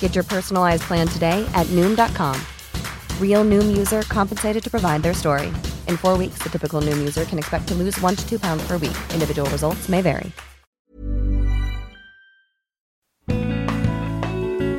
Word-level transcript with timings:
Get 0.00 0.14
your 0.14 0.24
personalized 0.24 0.82
plan 0.82 1.06
today 1.06 1.48
at 1.54 1.66
Noom.com. 1.68 2.38
Real 3.18 3.44
Noom 3.44 3.74
user 3.74 4.02
compensated 4.02 4.62
to 4.64 4.70
provide 4.70 5.02
their 5.02 5.14
story. 5.14 5.46
In 5.88 5.96
four 5.96 6.18
weeks, 6.18 6.42
the 6.42 6.50
typical 6.50 6.82
Noom 6.82 6.98
user 6.98 7.24
can 7.24 7.38
expect 7.38 7.68
to 7.68 7.74
lose 7.74 7.98
one 8.00 8.14
to 8.16 8.28
two 8.28 8.38
pounds 8.38 8.62
per 8.66 8.76
week. 8.76 8.96
Individual 9.14 9.48
results 9.50 9.88
may 9.88 10.02
vary. 10.02 10.32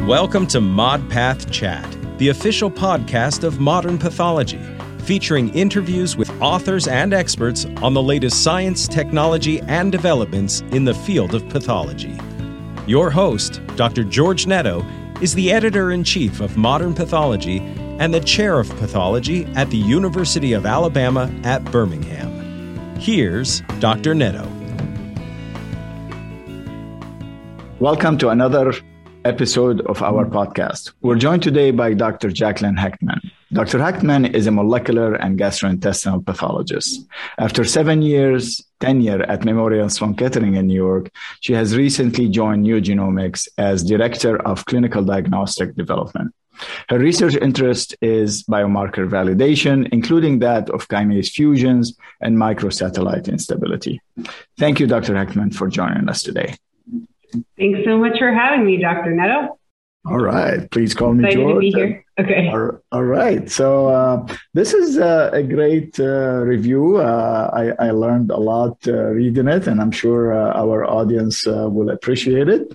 Welcome 0.08 0.48
to 0.48 0.60
ModPath 0.60 1.50
Chat, 1.52 1.88
the 2.18 2.30
official 2.30 2.70
podcast 2.70 3.44
of 3.44 3.60
modern 3.60 3.98
pathology, 3.98 4.60
featuring 5.04 5.50
interviews 5.50 6.18
with 6.18 6.30
authors 6.42 6.88
and 6.88 7.14
experts 7.14 7.66
on 7.82 7.94
the 7.94 8.02
latest 8.02 8.44
science, 8.44 8.88
technology, 8.88 9.62
and 9.62 9.92
developments 9.92 10.62
in 10.72 10.84
the 10.84 10.94
field 10.94 11.36
of 11.36 11.48
pathology. 11.50 12.18
Your 12.88 13.12
host, 13.12 13.62
Dr. 13.76 14.04
George 14.04 14.48
Netto, 14.48 14.84
is 15.22 15.36
the 15.36 15.52
editor 15.52 15.92
in 15.92 16.04
chief 16.04 16.42
of 16.42 16.58
Modern 16.58 16.96
Pathology 16.96 17.60
and 18.00 18.12
the 18.12 18.20
chair 18.20 18.60
of 18.60 18.68
pathology 18.78 19.46
at 19.56 19.70
the 19.70 19.78
University 19.78 20.54
of 20.54 20.66
Alabama 20.66 21.32
at 21.44 21.64
Birmingham. 21.66 22.96
Here's 23.00 23.62
Dr. 23.80 24.16
Netto. 24.16 24.48
Welcome 27.80 28.18
to 28.18 28.30
another 28.30 28.74
episode 29.24 29.82
of 29.82 30.02
our 30.02 30.26
podcast. 30.26 30.94
We're 31.02 31.18
joined 31.18 31.44
today 31.44 31.70
by 31.70 31.94
Dr. 31.94 32.30
Jaclyn 32.30 32.76
Hechtman. 32.76 33.20
Dr. 33.54 33.80
Hechtman 33.80 34.34
is 34.34 34.48
a 34.48 34.52
molecular 34.52 35.16
and 35.16 35.38
gastrointestinal 35.38 36.26
pathologist. 36.26 37.06
After 37.38 37.66
seven 37.66 38.02
years 38.02 38.64
tenure 38.80 39.24
at 39.24 39.44
Memorial 39.44 39.90
Sloan 39.90 40.16
Kettering 40.16 40.56
in 40.56 40.68
New 40.68 40.76
York, 40.76 41.12
she 41.42 41.52
has 41.54 41.76
recently 41.76 42.30
joined 42.30 42.66
NeoGenomics 42.66 43.50
as 43.58 43.84
Director 43.84 44.38
of 44.48 44.66
Clinical 44.66 45.04
Diagnostic 45.04 45.76
Development. 45.76 46.34
Her 46.88 46.98
research 46.98 47.36
interest 47.36 47.94
is 48.02 48.44
biomarker 48.44 49.10
validation, 49.10 49.90
including 49.92 50.40
that 50.40 50.70
of 50.70 50.88
kinase 50.88 51.30
fusions 51.30 51.98
and 52.22 52.38
microsatellite 52.38 53.28
instability. 53.28 54.00
Thank 54.58 54.80
you, 54.80 54.88
Dr. 54.88 55.14
Hechtman, 55.14 55.54
for 55.54 55.68
joining 55.68 56.08
us 56.08 56.24
today. 56.24 56.56
Thanks 57.58 57.80
so 57.86 57.98
much 57.98 58.18
for 58.18 58.32
having 58.32 58.66
me, 58.66 58.78
Dr. 58.78 59.12
Netto. 59.12 59.58
All 60.04 60.20
right. 60.20 60.70
Please 60.72 60.96
call 60.96 61.14
me 61.14 61.26
Excited 61.26 61.44
George. 61.44 61.54
to 61.54 61.60
be 61.60 61.72
here. 61.72 62.06
Okay. 62.20 62.50
All, 62.50 62.80
all 62.92 63.04
right. 63.04 63.50
So 63.50 63.88
uh, 63.88 64.36
this 64.54 64.74
is 64.74 64.98
uh, 64.98 65.30
a 65.32 65.44
great 65.44 66.00
uh, 66.00 66.42
review. 66.44 66.98
Uh, 66.98 67.50
I, 67.54 67.88
I, 67.88 67.92
learned 67.92 68.32
a 68.32 68.38
lot 68.38 68.78
uh, 68.88 68.94
reading 68.94 69.48
it, 69.48 69.68
and 69.68 69.80
I'm 69.80 69.92
sure 69.92 70.34
uh, 70.34 70.54
our 70.54 70.86
audience 70.86 71.46
will 71.46 71.90
appreciate 71.90 72.50
it. 72.50 72.72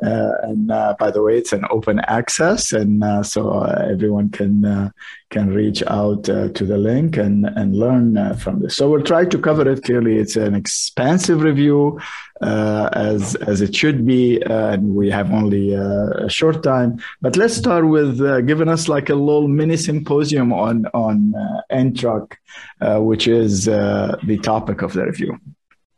And 0.00 0.68
by 0.68 1.10
the 1.10 1.22
way, 1.22 1.38
it's 1.38 1.52
an 1.52 1.64
open 1.70 2.00
access, 2.00 2.72
and 2.72 3.04
so 3.26 3.62
everyone 3.62 4.30
can 4.30 4.92
can 5.30 5.52
reach 5.52 5.82
out 5.88 6.24
to 6.24 6.64
the 6.64 6.78
link 6.78 7.16
and 7.16 7.46
and 7.46 7.76
learn 7.76 8.34
from 8.36 8.60
this. 8.60 8.76
So 8.76 8.90
we'll 8.90 9.02
try 9.02 9.24
to 9.24 9.38
cover 9.38 9.68
it 9.68 9.84
clearly. 9.84 10.16
It's 10.16 10.36
an 10.36 10.54
expansive 10.54 11.42
review 11.42 11.98
uh, 12.40 12.88
as 12.92 13.34
as 13.36 13.60
it 13.60 13.74
should 13.74 14.06
be, 14.06 14.42
uh, 14.42 14.72
and 14.72 14.94
we 14.94 15.10
have 15.10 15.32
only 15.32 15.74
uh, 15.74 16.26
a 16.26 16.28
short 16.28 16.62
time. 16.62 16.98
But 17.20 17.36
let's 17.36 17.54
start 17.54 17.86
with 17.86 18.20
uh, 18.20 18.40
giving 18.42 18.68
us 18.68 18.88
like 18.88 19.08
a 19.08 19.14
little 19.14 19.48
mini 19.48 19.76
symposium 19.76 20.52
on 20.52 20.86
on 20.92 21.34
uh, 21.34 21.62
NTRK, 21.72 22.32
uh, 22.80 23.00
which 23.00 23.26
is 23.28 23.64
the 23.64 24.40
topic 24.42 24.82
of 24.82 24.92
the 24.92 25.06
review. 25.06 25.38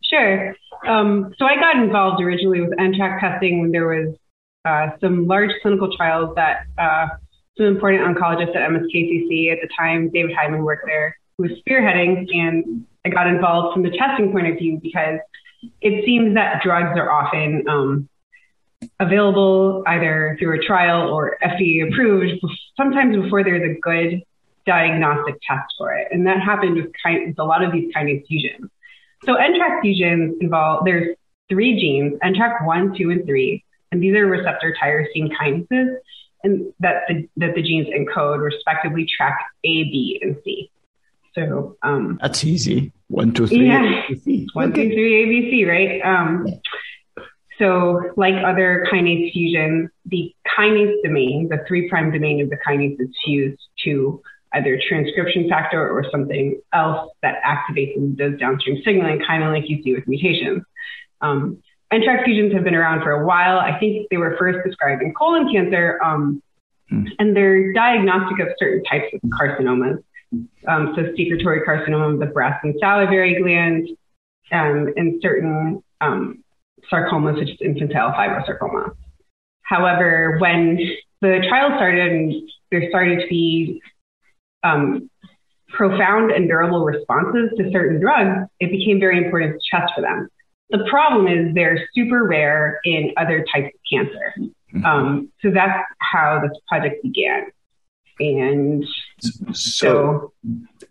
Sure. 0.02 0.54
Um, 0.88 1.34
so 1.38 1.44
I 1.44 1.56
got 1.56 1.76
involved 1.76 2.22
originally 2.22 2.62
with 2.62 2.70
NTRK 2.70 3.20
testing 3.20 3.60
when 3.60 3.72
there 3.72 3.86
was 3.86 4.14
some 5.00 5.26
large 5.26 5.50
clinical 5.62 5.94
trials 5.96 6.34
that 6.36 6.66
some 7.58 7.66
important 7.66 8.02
oncologists 8.04 8.56
at 8.56 8.70
MSKCC 8.70 9.52
at 9.52 9.58
the 9.60 9.68
time, 9.76 10.10
David 10.10 10.34
Hyman 10.34 10.62
worked 10.62 10.86
there, 10.86 11.16
who 11.36 11.44
was 11.44 11.52
spearheading, 11.66 12.26
and 12.32 12.86
I 13.04 13.10
got 13.10 13.26
involved 13.26 13.74
from 13.74 13.82
the 13.82 13.90
testing 13.90 14.32
point 14.32 14.46
of 14.46 14.58
view 14.58 14.80
because 14.82 15.18
it 15.80 16.04
seems 16.04 16.34
that 16.34 16.62
drugs 16.62 16.96
are 16.98 17.10
often 17.10 17.64
um, 17.68 18.08
available 19.00 19.82
either 19.86 20.36
through 20.38 20.60
a 20.60 20.64
trial 20.64 21.08
or 21.08 21.36
FDA 21.42 21.88
approved, 21.88 22.40
sometimes 22.76 23.16
before 23.16 23.42
there's 23.42 23.76
a 23.76 23.80
good 23.80 24.22
diagnostic 24.66 25.34
test 25.46 25.74
for 25.76 25.92
it. 25.94 26.08
And 26.12 26.26
that 26.26 26.40
happened 26.40 26.76
with, 26.76 26.92
kind, 27.02 27.28
with 27.28 27.38
a 27.38 27.44
lot 27.44 27.64
of 27.64 27.72
these 27.72 27.92
kinase 27.92 28.26
fusions. 28.26 28.70
So 29.24 29.34
NTRK 29.34 29.82
fusions 29.82 30.36
involve, 30.40 30.84
there's 30.84 31.16
three 31.48 31.80
genes, 31.80 32.18
NTRK 32.22 32.64
1, 32.66 32.96
2, 32.96 33.10
and 33.10 33.26
3, 33.26 33.64
and 33.92 34.02
these 34.02 34.14
are 34.14 34.26
receptor 34.26 34.76
tyrosine 34.80 35.30
kinases 35.34 35.96
and 36.44 36.72
that 36.80 37.02
the, 37.08 37.28
that 37.36 37.54
the 37.54 37.62
genes 37.62 37.88
encode 37.88 38.40
respectively 38.40 39.06
track 39.16 39.38
A, 39.64 39.84
B, 39.84 40.18
and 40.22 40.36
C. 40.44 40.70
So 41.34 41.76
um, 41.82 42.18
that's 42.20 42.44
easy. 42.44 42.92
One, 43.08 43.32
two, 43.32 43.46
three. 43.46 43.66
Yeah. 43.66 44.02
ABC. 44.08 44.46
One, 44.52 44.70
okay. 44.70 44.88
two, 44.88 44.94
three, 44.94 45.64
ABC, 45.64 45.68
right? 45.68 46.00
Um, 46.02 46.46
so, 47.58 48.12
like 48.16 48.34
other 48.44 48.86
kinase 48.92 49.32
fusions, 49.32 49.90
the 50.06 50.34
kinase 50.56 50.94
domain, 51.02 51.48
the 51.50 51.64
three 51.66 51.88
prime 51.88 52.12
domain 52.12 52.40
of 52.40 52.50
the 52.50 52.58
kinase 52.66 53.00
is 53.00 53.08
fused 53.24 53.60
to 53.84 54.22
either 54.54 54.80
transcription 54.88 55.48
factor 55.48 55.88
or 55.88 56.04
something 56.10 56.60
else 56.72 57.10
that 57.22 57.36
activates 57.42 58.16
those 58.16 58.38
downstream 58.38 58.80
signaling, 58.84 59.20
kind 59.26 59.42
of 59.42 59.52
like 59.52 59.68
you 59.68 59.82
see 59.82 59.94
with 59.94 60.06
mutations. 60.06 60.62
Um, 61.20 61.62
NTRK 61.92 62.24
fusions 62.24 62.52
have 62.54 62.64
been 62.64 62.74
around 62.74 63.02
for 63.02 63.12
a 63.12 63.26
while. 63.26 63.58
I 63.58 63.78
think 63.78 64.08
they 64.10 64.16
were 64.16 64.36
first 64.38 64.58
described 64.66 65.02
in 65.02 65.14
colon 65.14 65.50
cancer, 65.52 65.98
um, 66.02 66.42
hmm. 66.88 67.04
and 67.18 67.34
they're 67.34 67.72
diagnostic 67.72 68.40
of 68.40 68.48
certain 68.58 68.84
types 68.84 69.06
of 69.14 69.20
carcinomas. 69.30 70.02
Um, 70.66 70.92
so 70.94 71.04
secretory 71.16 71.62
carcinoma 71.66 72.14
of 72.14 72.20
the 72.20 72.26
breast 72.26 72.62
and 72.62 72.74
salivary 72.78 73.40
glands, 73.40 73.90
um, 74.52 74.92
and 74.96 75.20
certain 75.22 75.82
um, 76.02 76.44
sarcomas 76.92 77.38
such 77.38 77.48
as 77.48 77.56
infantile 77.62 78.12
fibrosarcoma. 78.12 78.92
However, 79.62 80.36
when 80.38 80.78
the 81.20 81.44
trial 81.48 81.70
started 81.76 82.12
and 82.12 82.50
there 82.70 82.88
started 82.90 83.20
to 83.20 83.28
be 83.28 83.82
um, 84.62 85.10
profound 85.68 86.30
and 86.30 86.48
durable 86.48 86.84
responses 86.84 87.50
to 87.58 87.70
certain 87.70 88.00
drugs, 88.00 88.48
it 88.60 88.70
became 88.70 88.98
very 88.98 89.22
important 89.22 89.60
to 89.60 89.76
test 89.76 89.92
for 89.94 90.00
them. 90.00 90.28
The 90.70 90.84
problem 90.90 91.26
is 91.28 91.54
they're 91.54 91.88
super 91.94 92.24
rare 92.24 92.80
in 92.84 93.12
other 93.16 93.44
types 93.52 93.74
of 93.74 93.80
cancer. 93.90 94.34
Mm-hmm. 94.38 94.84
Um, 94.84 95.32
so 95.40 95.50
that's 95.50 95.82
how 95.98 96.40
this 96.42 96.58
project 96.68 97.02
began 97.02 97.46
and 98.20 98.86
so, 99.20 99.52
so 99.52 100.32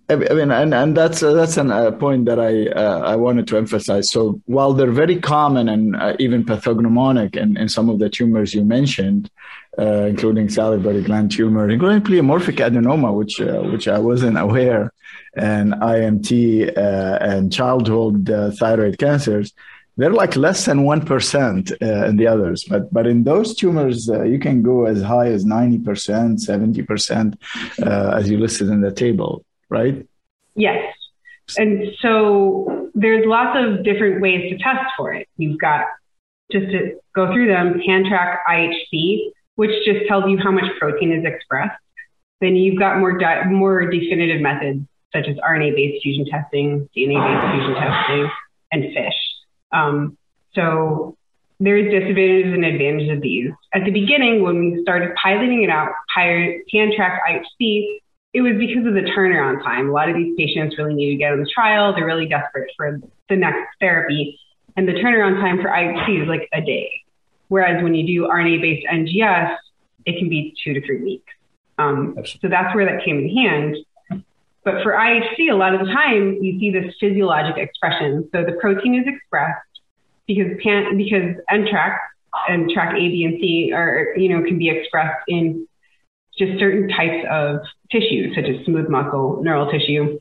I 0.10 0.16
mean, 0.16 0.52
and, 0.52 0.74
and 0.74 0.96
that's 0.96 1.22
uh, 1.22 1.34
that's 1.34 1.58
a 1.58 1.64
uh, 1.64 1.92
point 1.92 2.26
that 2.26 2.40
I 2.40 2.68
uh, 2.68 3.02
I 3.02 3.16
wanted 3.16 3.48
to 3.50 3.58
emphasize. 3.58 4.10
So 4.12 4.42
while 4.46 4.74
they're 4.74 4.92
very 4.92 5.20
common 5.20 5.68
and 5.68 5.96
uh, 5.96 6.16
even 6.20 6.46
pathognomonic 6.46 7.36
in, 7.36 7.58
in 7.58 7.68
some 7.68 7.90
of 7.90 8.00
the 8.00 8.10
tumors 8.10 8.54
you 8.54 8.64
mentioned, 8.64 9.30
uh, 9.80 10.06
including 10.06 10.50
salivary 10.50 11.02
gland 11.02 11.32
tumor, 11.32 11.70
including 11.70 12.02
pleomorphic 12.02 12.58
adenoma, 12.58 13.14
which 13.14 13.40
uh, 13.40 13.62
which 13.72 13.88
I 13.88 14.00
wasn't 14.00 14.38
aware, 14.38 14.92
and 15.36 15.74
IMT 15.74 16.78
and 16.78 17.52
childhood 17.52 18.30
thyroid 18.60 18.98
cancers, 18.98 19.54
they're 19.98 20.14
like 20.14 20.36
less 20.36 20.66
than 20.66 20.84
1% 20.84 21.72
uh, 21.82 22.06
in 22.08 22.18
the 22.18 22.28
others. 22.28 22.64
But, 22.64 22.94
but 22.94 23.08
in 23.08 23.24
those 23.24 23.56
tumors, 23.56 24.10
uh, 24.10 24.24
you 24.24 24.40
can 24.40 24.62
go 24.62 24.86
as 24.86 25.02
high 25.02 25.28
as 25.28 25.44
90%, 25.44 25.84
70%, 25.84 27.38
uh, 27.86 28.16
as 28.16 28.30
you 28.30 28.38
listed 28.38 28.70
in 28.70 28.82
the 28.82 28.92
table, 28.92 29.44
right? 29.70 30.08
Yes. 30.56 30.94
And 31.58 31.88
so 32.00 32.90
there's 32.94 33.26
lots 33.26 33.58
of 33.60 33.84
different 33.84 34.22
ways 34.22 34.52
to 34.52 34.58
test 34.60 34.86
for 34.96 35.14
it. 35.14 35.28
You've 35.38 35.60
got, 35.60 35.86
just 36.52 36.70
to 36.72 37.00
go 37.16 37.34
through 37.34 37.48
them, 37.48 37.82
Pan-Trk 37.84 38.38
IHC, 38.48 39.32
which 39.58 39.72
just 39.86 40.08
tells 40.08 40.24
you 40.30 40.38
how 40.38 40.52
much 40.52 40.66
protein 40.80 41.12
is 41.12 41.26
expressed. 41.26 41.78
Then 42.40 42.56
you've 42.56 42.80
got 42.80 43.00
more, 43.00 43.18
di- 43.18 43.44
more 43.46 43.90
definitive 43.90 44.40
methods 44.40 44.86
such 45.14 45.28
as 45.28 45.36
RNA-based 45.38 46.04
fusion 46.04 46.26
testing, 46.26 46.88
DNA-based 46.96 47.54
fusion 47.54 47.76
testing, 47.76 48.30
and 48.72 48.84
FISH. 48.94 49.20
Um, 49.72 50.18
so 50.54 51.18
there's 51.60 51.92
disadvantages 51.92 52.54
and 52.54 52.64
advantages 52.64 53.18
of 53.18 53.22
these. 53.22 53.52
At 53.74 53.84
the 53.84 53.92
beginning, 53.92 54.44
when 54.44 54.60
we 54.60 54.82
started 54.84 55.16
piloting 55.22 55.64
it 55.64 55.70
out, 55.70 55.90
Pan-Trk 56.14 57.20
IHC, 57.28 58.00
it 58.34 58.42
was 58.42 58.54
because 58.60 58.86
of 58.86 58.94
the 58.94 59.10
turnaround 59.18 59.64
time. 59.64 59.90
A 59.90 59.92
lot 59.92 60.10
of 60.10 60.16
these 60.16 60.36
patients 60.38 60.78
really 60.78 60.94
need 60.94 61.12
to 61.12 61.18
get 61.18 61.32
on 61.32 61.40
the 61.40 61.50
trial. 61.52 61.96
They're 61.96 62.06
really 62.06 62.28
desperate 62.28 62.70
for 62.78 63.00
the 63.30 63.36
next 63.36 63.66
therapy. 63.80 64.40
And 64.76 64.88
the 64.88 64.94
turnaround 64.94 65.42
time 65.42 65.58
for 65.60 65.70
IHC 65.70 66.22
is 66.22 66.28
like 66.28 66.48
a 66.54 66.62
day. 66.62 66.92
Whereas 67.48 67.82
when 67.84 67.96
you 67.96 68.06
do 68.06 68.28
RNA-based 68.28 68.86
NGS, 68.88 69.56
it 70.06 70.18
can 70.18 70.30
be 70.30 70.54
two 70.64 70.74
to 70.74 70.86
three 70.86 71.02
weeks. 71.02 71.34
Um, 71.78 72.18
so 72.42 72.48
that's 72.50 72.74
where 72.76 72.86
that 72.86 73.06
came 73.06 73.20
in 73.20 73.30
hand. 73.30 73.78
But 74.64 74.84
for 74.84 74.92
IHC, 74.92 75.52
a 75.52 75.56
lot 75.56 75.74
of 75.74 75.86
the 75.86 75.94
time 75.94 76.40
you 76.42 76.60
see 76.60 76.72
this 76.72 76.94
physiologic 77.00 77.58
expression. 77.58 78.28
So 78.34 78.44
the 78.44 78.54
protein 78.60 78.96
is 78.96 79.06
expressed 79.08 79.62
because 80.28 80.48
pan, 80.62 80.98
because 80.98 81.36
NTRK 81.50 81.98
and 82.50 82.70
TrkA, 82.70 83.12
B, 83.12 83.24
and 83.24 83.40
C 83.40 83.72
are 83.74 84.14
you 84.18 84.30
know 84.30 84.44
can 84.44 84.58
be 84.58 84.70
expressed 84.70 85.24
in 85.28 85.68
just 86.38 86.60
certain 86.60 86.90
types 86.90 87.26
of 87.32 87.62
tissue, 87.92 88.34
such 88.36 88.46
as 88.46 88.66
smooth 88.66 88.90
muscle, 88.90 89.42
neural 89.42 89.72
tissue. 89.72 90.20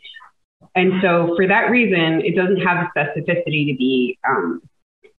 And 0.74 1.02
so 1.02 1.34
for 1.36 1.46
that 1.48 1.70
reason, 1.70 2.22
it 2.22 2.36
doesn't 2.36 2.60
have 2.60 2.86
the 2.94 3.00
specificity 3.00 3.72
to 3.72 3.76
be 3.76 4.18
um, 4.28 4.62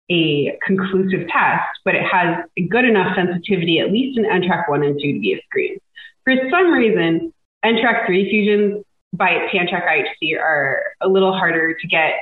a 0.10 0.58
conclusive 0.66 1.28
test, 1.28 1.68
but 1.84 1.96
it 1.96 2.04
has 2.04 2.46
a 2.56 2.62
good 2.62 2.86
enough 2.86 3.16
sensitivity, 3.16 3.80
at 3.80 3.92
least 3.92 4.18
in 4.18 4.26
NTRK 4.26 4.70
1 4.70 4.84
and 4.84 5.00
2, 5.02 5.14
to 5.14 5.20
be 5.20 5.34
a 5.34 5.42
screen. 5.46 5.80
For 6.24 6.34
some 6.50 6.72
reason, 6.72 7.34
NTRK 7.66 8.06
3 8.06 8.30
fusions 8.30 8.86
by 9.14 9.48
Pan-Trk 9.52 9.86
IHC 9.86 10.40
are 10.40 10.84
a 11.02 11.08
little 11.08 11.34
harder 11.34 11.74
to 11.74 11.88
get. 11.88 12.14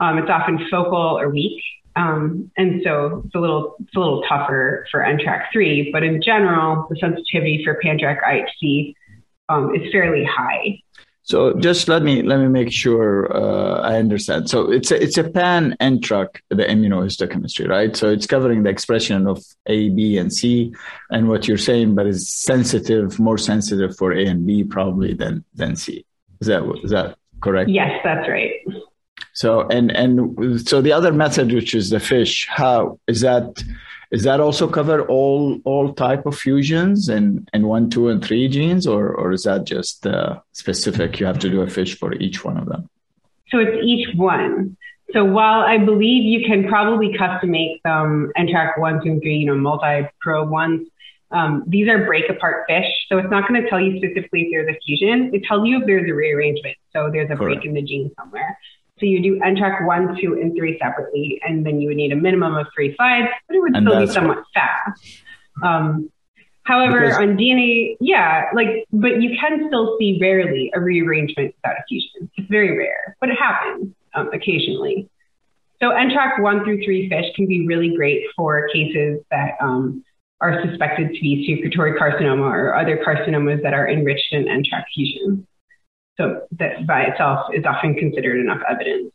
Um, 0.00 0.18
it's 0.18 0.30
often 0.30 0.66
focal 0.70 1.18
or 1.18 1.28
weak. 1.30 1.62
Um, 1.96 2.50
and 2.56 2.82
so 2.84 3.22
it's 3.24 3.34
a 3.34 3.38
little 3.38 3.76
it's 3.78 3.94
a 3.94 4.00
little 4.00 4.24
tougher 4.28 4.86
for 4.90 5.00
NTRK 5.00 5.44
three, 5.52 5.90
but 5.92 6.02
in 6.02 6.20
general, 6.20 6.88
the 6.90 6.96
sensitivity 6.96 7.62
for 7.64 7.78
Pan-Trk 7.80 8.18
IHC 8.20 8.94
um, 9.48 9.74
is 9.74 9.92
fairly 9.92 10.24
high. 10.24 10.80
So 11.26 11.54
just 11.54 11.88
let 11.88 12.02
me 12.02 12.20
let 12.22 12.38
me 12.38 12.48
make 12.48 12.70
sure 12.70 13.34
uh, 13.34 13.80
I 13.80 13.96
understand. 13.96 14.50
So 14.50 14.70
it's 14.70 14.90
a, 14.90 15.02
it's 15.02 15.16
a 15.16 15.24
pan 15.24 15.74
NTRK, 15.80 16.40
the 16.50 16.64
immunohistochemistry, 16.64 17.66
right? 17.66 17.96
So 17.96 18.10
it's 18.10 18.26
covering 18.26 18.62
the 18.62 18.68
expression 18.68 19.26
of 19.26 19.42
A, 19.64 19.88
B, 19.88 20.18
and 20.18 20.30
C, 20.30 20.74
and 21.10 21.30
what 21.30 21.48
you're 21.48 21.56
saying, 21.56 21.94
but 21.94 22.06
it's 22.06 22.28
sensitive, 22.28 23.18
more 23.18 23.38
sensitive 23.38 23.96
for 23.96 24.12
A 24.12 24.26
and 24.26 24.46
B 24.46 24.64
probably 24.64 25.14
than 25.14 25.44
than 25.54 25.76
C. 25.76 26.04
Is 26.42 26.48
that 26.48 26.62
is 26.84 26.90
that 26.90 27.16
correct? 27.40 27.70
Yes, 27.70 28.02
that's 28.04 28.28
right. 28.28 28.52
So 29.32 29.66
and 29.68 29.90
and 29.92 30.68
so 30.68 30.82
the 30.82 30.92
other 30.92 31.10
method, 31.10 31.52
which 31.54 31.74
is 31.74 31.88
the 31.88 32.00
FISH, 32.00 32.48
how 32.48 33.00
is 33.08 33.22
that? 33.22 33.64
Is 34.14 34.22
that 34.22 34.38
also 34.38 34.68
cover 34.68 35.04
all 35.06 35.58
all 35.64 35.92
type 35.92 36.24
of 36.24 36.38
fusions 36.38 37.08
and 37.08 37.48
and 37.52 37.62
one, 37.66 37.90
two, 37.90 38.08
and 38.10 38.24
three 38.24 38.46
genes, 38.46 38.86
or 38.86 39.02
or 39.12 39.32
is 39.32 39.42
that 39.42 39.64
just 39.64 40.06
uh, 40.06 40.38
specific? 40.52 41.18
You 41.18 41.26
have 41.26 41.40
to 41.40 41.50
do 41.50 41.62
a 41.62 41.68
FISH 41.68 41.98
for 41.98 42.14
each 42.14 42.44
one 42.44 42.56
of 42.56 42.66
them. 42.66 42.88
So 43.48 43.58
it's 43.58 43.76
each 43.82 44.14
one. 44.14 44.76
So 45.12 45.24
while 45.24 45.62
I 45.62 45.78
believe 45.78 46.22
you 46.22 46.46
can 46.46 46.68
probably 46.68 47.18
custom 47.18 47.50
make 47.50 47.82
them 47.82 48.30
and 48.36 48.48
track 48.48 48.78
one, 48.78 49.02
two, 49.02 49.10
and 49.10 49.20
three, 49.20 49.36
you 49.36 49.46
know, 49.46 49.56
multi-probe 49.56 50.48
ones, 50.48 50.86
um, 51.32 51.64
these 51.66 51.88
are 51.88 52.06
break 52.06 52.30
apart 52.30 52.66
FISH, 52.68 52.90
so 53.08 53.18
it's 53.18 53.32
not 53.32 53.48
going 53.48 53.60
to 53.60 53.68
tell 53.68 53.80
you 53.80 53.98
specifically 53.98 54.42
if 54.42 54.48
there's 54.52 54.76
a 54.76 54.78
fusion. 54.86 55.34
It 55.34 55.42
tells 55.42 55.66
you 55.66 55.80
if 55.80 55.86
there's 55.86 56.08
a 56.08 56.14
rearrangement. 56.14 56.76
So 56.92 57.10
there's 57.10 57.30
a 57.32 57.36
Correct. 57.36 57.62
break 57.62 57.64
in 57.64 57.74
the 57.74 57.82
gene 57.82 58.12
somewhere. 58.16 58.56
So 59.04 59.08
you 59.08 59.22
do 59.22 59.38
NTRK 59.38 59.84
one, 59.84 60.16
two, 60.18 60.32
and 60.40 60.56
three 60.56 60.78
separately, 60.82 61.38
and 61.46 61.66
then 61.66 61.78
you 61.78 61.88
would 61.88 61.98
need 61.98 62.10
a 62.10 62.16
minimum 62.16 62.56
of 62.56 62.68
three 62.74 62.96
slides, 62.96 63.28
but 63.46 63.54
it 63.54 63.60
would 63.60 63.76
and 63.76 63.86
still 63.86 64.00
be 64.00 64.06
somewhat 64.06 64.38
what... 64.38 64.46
fast. 64.54 65.22
Um, 65.62 66.10
however, 66.62 67.02
because... 67.02 67.18
on 67.18 67.36
DNA, 67.36 67.98
yeah, 68.00 68.46
like, 68.54 68.86
but 68.94 69.20
you 69.20 69.36
can 69.38 69.66
still 69.68 69.98
see 69.98 70.18
rarely 70.22 70.72
a 70.74 70.80
rearrangement 70.80 71.54
without 71.54 71.76
a 71.76 71.84
fusion. 71.86 72.30
It's 72.38 72.48
very 72.48 72.78
rare, 72.78 73.14
but 73.20 73.28
it 73.28 73.36
happens 73.36 73.94
um, 74.14 74.30
occasionally. 74.32 75.10
So 75.82 75.90
NTRK 75.90 76.40
one 76.40 76.64
through 76.64 76.82
three 76.82 77.10
FISH 77.10 77.36
can 77.36 77.46
be 77.46 77.66
really 77.66 77.94
great 77.94 78.22
for 78.34 78.68
cases 78.72 79.20
that 79.30 79.58
um, 79.60 80.02
are 80.40 80.64
suspected 80.66 81.12
to 81.12 81.20
be 81.20 81.44
secretory 81.46 82.00
carcinoma 82.00 82.50
or 82.50 82.74
other 82.74 83.04
carcinomas 83.06 83.62
that 83.64 83.74
are 83.74 83.86
enriched 83.86 84.32
in 84.32 84.44
NTRK 84.44 84.84
fusion. 84.94 85.46
So 86.16 86.46
that 86.58 86.86
by 86.86 87.02
itself 87.02 87.46
is 87.52 87.64
often 87.64 87.94
considered 87.94 88.40
enough 88.40 88.60
evidence. 88.68 89.13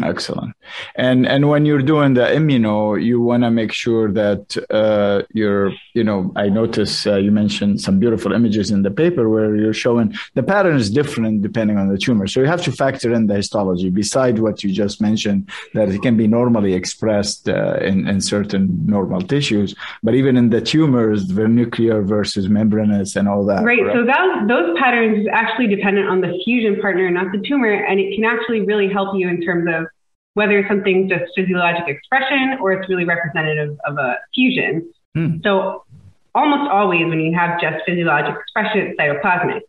Excellent. 0.00 0.56
And 0.94 1.26
and 1.26 1.50
when 1.50 1.66
you're 1.66 1.82
doing 1.82 2.14
the 2.14 2.22
immuno, 2.22 3.02
you 3.02 3.20
want 3.20 3.42
to 3.42 3.50
make 3.50 3.72
sure 3.72 4.10
that 4.10 4.56
uh, 4.70 5.22
you're, 5.34 5.70
you 5.92 6.02
know, 6.02 6.32
I 6.34 6.48
notice 6.48 7.06
uh, 7.06 7.16
you 7.16 7.30
mentioned 7.30 7.82
some 7.82 7.98
beautiful 7.98 8.32
images 8.32 8.70
in 8.70 8.84
the 8.84 8.90
paper 8.90 9.28
where 9.28 9.54
you're 9.54 9.74
showing 9.74 10.14
the 10.32 10.42
pattern 10.42 10.76
is 10.76 10.88
different 10.88 11.42
depending 11.42 11.76
on 11.76 11.88
the 11.88 11.98
tumor. 11.98 12.26
So 12.26 12.40
you 12.40 12.46
have 12.46 12.62
to 12.62 12.72
factor 12.72 13.12
in 13.12 13.26
the 13.26 13.34
histology 13.34 13.90
beside 13.90 14.38
what 14.38 14.64
you 14.64 14.72
just 14.72 15.02
mentioned 15.02 15.50
that 15.74 15.90
it 15.90 16.00
can 16.00 16.16
be 16.16 16.26
normally 16.26 16.72
expressed 16.72 17.50
uh, 17.50 17.74
in, 17.82 18.08
in 18.08 18.22
certain 18.22 18.86
normal 18.86 19.20
tissues, 19.20 19.74
but 20.02 20.14
even 20.14 20.38
in 20.38 20.48
the 20.48 20.62
tumors, 20.62 21.26
the 21.26 21.46
nuclear 21.46 22.00
versus 22.00 22.48
membranous 22.48 23.14
and 23.14 23.28
all 23.28 23.44
that. 23.44 23.62
Right. 23.62 23.80
Correct? 23.80 23.94
So 23.94 24.06
that, 24.06 24.44
those 24.48 24.78
patterns 24.78 25.18
is 25.20 25.26
actually 25.30 25.66
dependent 25.66 26.08
on 26.08 26.22
the 26.22 26.32
fusion 26.44 26.80
partner, 26.80 27.10
not 27.10 27.30
the 27.30 27.42
tumor, 27.46 27.70
and 27.70 28.00
it 28.00 28.14
can 28.14 28.24
actually 28.24 28.62
really 28.62 28.88
help 28.90 29.14
you 29.14 29.28
in 29.28 29.42
terms 29.42 29.68
of 29.68 29.81
whether 30.34 30.64
something's 30.68 31.10
just 31.10 31.24
physiologic 31.36 31.84
expression 31.88 32.56
or 32.60 32.72
it's 32.72 32.88
really 32.88 33.04
representative 33.04 33.78
of 33.86 33.98
a 33.98 34.16
fusion. 34.34 34.92
Hmm. 35.14 35.36
So 35.42 35.84
almost 36.34 36.70
always 36.70 37.06
when 37.06 37.20
you 37.20 37.36
have 37.36 37.60
just 37.60 37.84
physiologic 37.86 38.34
expression, 38.40 38.88
it's 38.88 39.00
cytoplasmic. 39.00 39.60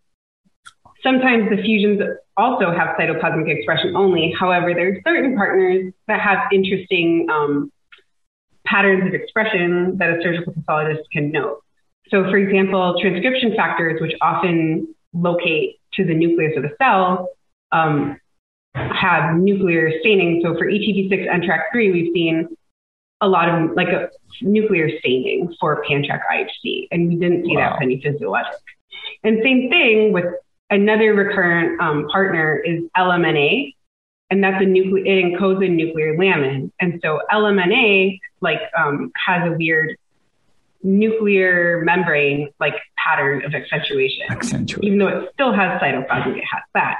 Sometimes 1.01 1.49
the 1.49 1.61
fusions 1.61 2.01
also 2.37 2.71
have 2.71 2.95
cytoplasmic 2.97 3.49
expression 3.49 3.95
only. 3.95 4.33
However, 4.39 4.73
there 4.73 4.87
are 4.87 5.01
certain 5.05 5.35
partners 5.35 5.93
that 6.07 6.21
have 6.21 6.47
interesting 6.53 7.27
um, 7.29 7.71
patterns 8.65 9.05
of 9.05 9.13
expression 9.13 9.97
that 9.97 10.09
a 10.09 10.21
surgical 10.23 10.53
pathologist 10.53 11.03
can 11.11 11.31
note. 11.31 11.61
So, 12.09 12.23
for 12.23 12.37
example, 12.37 12.95
transcription 13.01 13.53
factors, 13.55 14.01
which 14.01 14.13
often 14.21 14.93
locate 15.13 15.79
to 15.95 16.05
the 16.05 16.13
nucleus 16.13 16.53
of 16.57 16.63
a 16.63 16.69
cell, 16.81 17.29
um, 17.71 18.17
have 18.75 19.35
nuclear 19.35 19.91
staining. 19.99 20.41
So 20.43 20.57
for 20.57 20.65
ETV6 20.65 21.29
NTRK 21.29 21.71
3, 21.71 21.91
we've 21.91 22.13
seen 22.13 22.57
a 23.21 23.27
lot 23.27 23.47
of 23.49 23.71
like 23.75 23.87
a 23.87 24.09
nuclear 24.41 24.89
staining 24.99 25.53
for 25.59 25.83
Pan-Trk 25.87 26.19
IHC, 26.31 26.87
and 26.91 27.07
we 27.07 27.15
didn't 27.15 27.45
see 27.45 27.55
wow. 27.55 27.69
that 27.69 27.73
with 27.73 27.83
any 27.83 28.01
physiologic. 28.01 28.59
And 29.23 29.39
same 29.43 29.69
thing 29.69 30.11
with 30.11 30.25
another 30.69 31.13
recurrent 31.13 31.79
um, 31.79 32.07
partner 32.11 32.57
is 32.57 32.83
LMNA, 32.97 33.73
and 34.29 34.43
that's 34.43 34.61
a 34.61 34.65
nuclear, 34.65 35.05
it 35.05 35.23
encodes 35.23 35.65
a 35.65 35.69
nuclear 35.69 36.17
lamin. 36.17 36.71
And 36.79 36.99
so 37.03 37.21
LMNA 37.31 38.19
like 38.41 38.59
um, 38.77 39.11
has 39.25 39.47
a 39.47 39.55
weird 39.55 39.95
nuclear 40.81 41.81
membrane 41.85 42.49
like 42.59 42.75
pattern 42.97 43.45
of 43.45 43.53
accentuation. 43.53 44.25
Accentuate. 44.29 44.83
Even 44.83 44.99
though 44.99 45.07
it 45.07 45.29
still 45.33 45.53
has 45.53 45.79
cytoplasm, 45.81 46.37
it 46.37 46.43
has 46.51 46.63
that. 46.73 46.97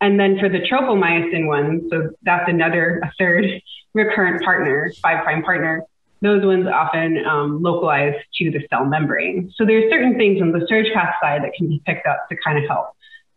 And 0.00 0.20
then 0.20 0.38
for 0.38 0.48
the 0.48 0.60
tropomyosin 0.60 1.46
one, 1.46 1.88
so 1.90 2.10
that's 2.22 2.48
another, 2.48 3.00
a 3.02 3.10
third 3.18 3.46
recurrent 3.94 4.42
partner, 4.44 4.92
five 5.02 5.24
prime 5.24 5.42
partner. 5.42 5.84
Those 6.22 6.44
ones 6.44 6.66
often 6.66 7.24
um, 7.26 7.62
localize 7.62 8.14
to 8.36 8.50
the 8.50 8.60
cell 8.70 8.84
membrane. 8.84 9.52
So 9.56 9.64
there's 9.64 9.90
certain 9.90 10.16
things 10.16 10.40
on 10.40 10.52
the 10.52 10.66
surge 10.68 10.92
path 10.92 11.14
side 11.20 11.42
that 11.42 11.52
can 11.56 11.68
be 11.68 11.82
picked 11.86 12.06
up 12.06 12.28
to 12.28 12.36
kind 12.44 12.58
of 12.58 12.68
help. 12.68 12.88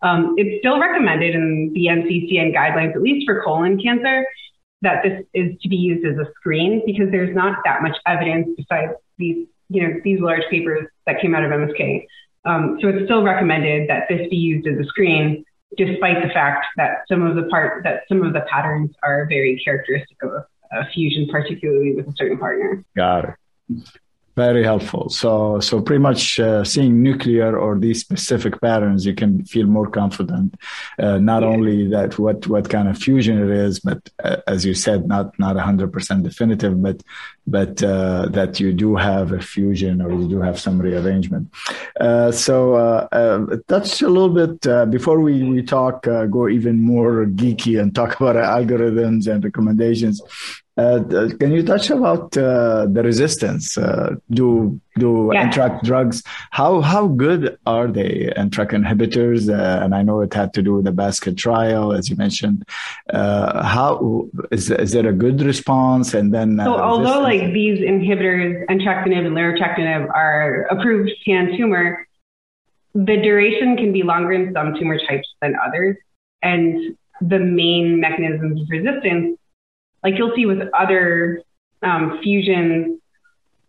Um, 0.01 0.35
it's 0.37 0.59
still 0.59 0.79
recommended 0.79 1.35
in 1.35 1.71
the 1.73 1.87
NCCN 1.87 2.55
guidelines, 2.55 2.95
at 2.95 3.01
least 3.01 3.25
for 3.25 3.41
colon 3.43 3.81
cancer, 3.81 4.25
that 4.81 5.03
this 5.03 5.25
is 5.33 5.59
to 5.61 5.69
be 5.69 5.75
used 5.75 6.05
as 6.05 6.17
a 6.17 6.29
screen 6.35 6.81
because 6.85 7.11
there's 7.11 7.35
not 7.35 7.57
that 7.65 7.81
much 7.81 7.97
evidence 8.05 8.47
besides 8.55 8.93
these, 9.17 9.45
you 9.67 9.83
know, 9.83 9.99
these 10.03 10.21
large 10.21 10.43
papers 10.49 10.87
that 11.05 11.21
came 11.21 11.35
out 11.35 11.43
of 11.43 11.51
MSK. 11.51 12.05
Um, 12.45 12.77
so 12.81 12.87
it's 12.87 13.05
still 13.05 13.23
recommended 13.23 13.89
that 13.89 14.03
this 14.07 14.29
be 14.29 14.37
used 14.37 14.65
as 14.67 14.77
a 14.79 14.85
screen 14.85 15.43
despite 15.77 16.21
the 16.23 16.29
fact 16.29 16.65
that 16.77 17.03
some 17.07 17.21
of 17.21 17.35
the 17.35 17.43
part 17.43 17.83
that 17.83 18.03
some 18.07 18.23
of 18.23 18.33
the 18.33 18.41
patterns 18.41 18.91
are 19.03 19.25
very 19.27 19.61
characteristic 19.63 20.17
of 20.23 20.31
a 20.31 20.45
a 20.71 20.85
fusion, 20.89 21.27
particularly 21.29 21.95
with 21.95 22.07
a 22.07 22.13
certain 22.15 22.37
partner. 22.37 22.83
Got 22.95 23.25
it. 23.25 23.35
Very 24.35 24.63
helpful. 24.63 25.09
So, 25.09 25.59
so 25.59 25.81
pretty 25.81 25.99
much 25.99 26.39
uh, 26.39 26.63
seeing 26.63 27.03
nuclear 27.03 27.57
or 27.57 27.77
these 27.77 27.99
specific 27.99 28.61
patterns, 28.61 29.05
you 29.05 29.13
can 29.13 29.43
feel 29.43 29.67
more 29.67 29.89
confident. 29.89 30.55
Uh, 30.97 31.17
not 31.17 31.41
yeah. 31.41 31.49
only 31.49 31.87
that 31.89 32.17
what 32.17 32.47
what 32.47 32.69
kind 32.69 32.87
of 32.87 32.97
fusion 32.97 33.37
it 33.37 33.49
is, 33.49 33.81
but 33.81 33.99
uh, 34.23 34.37
as 34.47 34.65
you 34.65 34.73
said, 34.73 35.07
not 35.07 35.37
not 35.39 35.57
hundred 35.57 35.91
percent 35.91 36.23
definitive, 36.23 36.81
but 36.81 37.03
but 37.49 37.81
uh, 37.83 38.27
that 38.29 38.59
you 38.59 38.73
do 38.73 38.95
have 38.95 39.31
a 39.31 39.41
fusion 39.41 40.01
or 40.01 40.11
you 40.11 40.27
do 40.27 40.39
have 40.41 40.59
some 40.59 40.79
rearrangement. 40.79 41.51
Uh, 41.99 42.31
so, 42.31 42.75
uh, 42.75 43.57
touch 43.67 44.01
a 44.01 44.07
little 44.07 44.29
bit 44.29 44.91
before 44.91 45.19
we 45.19 45.43
we 45.43 45.61
talk, 45.63 46.03
go 46.03 46.47
even 46.47 46.81
more 46.81 47.25
geeky 47.25 47.79
and 47.81 47.95
talk 47.95 48.11
about 48.19 48.35
algorithms 48.35 49.27
and 49.31 49.43
recommendations. 49.43 50.21
Uh, 50.79 51.27
can 51.39 51.51
you 51.51 51.61
touch 51.61 51.89
about 51.89 52.37
uh, 52.37 52.85
the 52.85 53.03
resistance? 53.03 53.77
Uh, 53.77 54.15
do 54.31 54.79
do 54.99 55.31
yeah. 55.33 55.49
NTRK 55.49 55.81
drugs? 55.81 56.23
How 56.51 56.81
how 56.81 57.07
good 57.07 57.57
are 57.65 57.87
they 57.87 58.31
NTRK 58.37 58.71
inhibitors? 58.83 59.49
Uh, 59.49 59.83
and 59.83 59.95
I 59.95 60.01
know 60.03 60.21
it 60.21 60.33
had 60.33 60.53
to 60.55 60.61
do 60.61 60.75
with 60.75 60.85
the 60.85 60.91
basket 60.91 61.37
trial, 61.37 61.93
as 61.93 62.09
you 62.09 62.15
mentioned. 62.15 62.65
Uh, 63.11 63.63
how 63.63 64.29
is 64.51 64.69
is 64.69 64.91
there 64.91 65.07
a 65.07 65.13
good 65.13 65.41
response? 65.41 66.13
And 66.13 66.33
then 66.33 66.57
so 66.57 66.77
although 66.77 67.21
like 67.21 67.53
these 67.53 67.79
inhibitors, 67.79 68.65
entrectinib 68.67 69.25
and 69.25 69.35
larotrectinib, 69.35 70.09
are 70.13 70.67
approved 70.69 71.11
pan 71.25 71.57
tumor, 71.57 72.07
the 72.93 73.17
duration 73.17 73.77
can 73.77 73.91
be 73.91 74.03
longer 74.03 74.33
in 74.33 74.53
some 74.53 74.75
tumor 74.77 74.99
types 75.07 75.27
than 75.41 75.55
others, 75.65 75.97
and 76.43 76.97
the 77.21 77.39
main 77.39 77.99
mechanisms 77.99 78.61
of 78.61 78.67
resistance 78.69 79.39
like 80.03 80.17
you'll 80.17 80.35
see 80.35 80.45
with 80.45 80.59
other 80.73 81.41
um, 81.81 82.19
fusions 82.21 82.99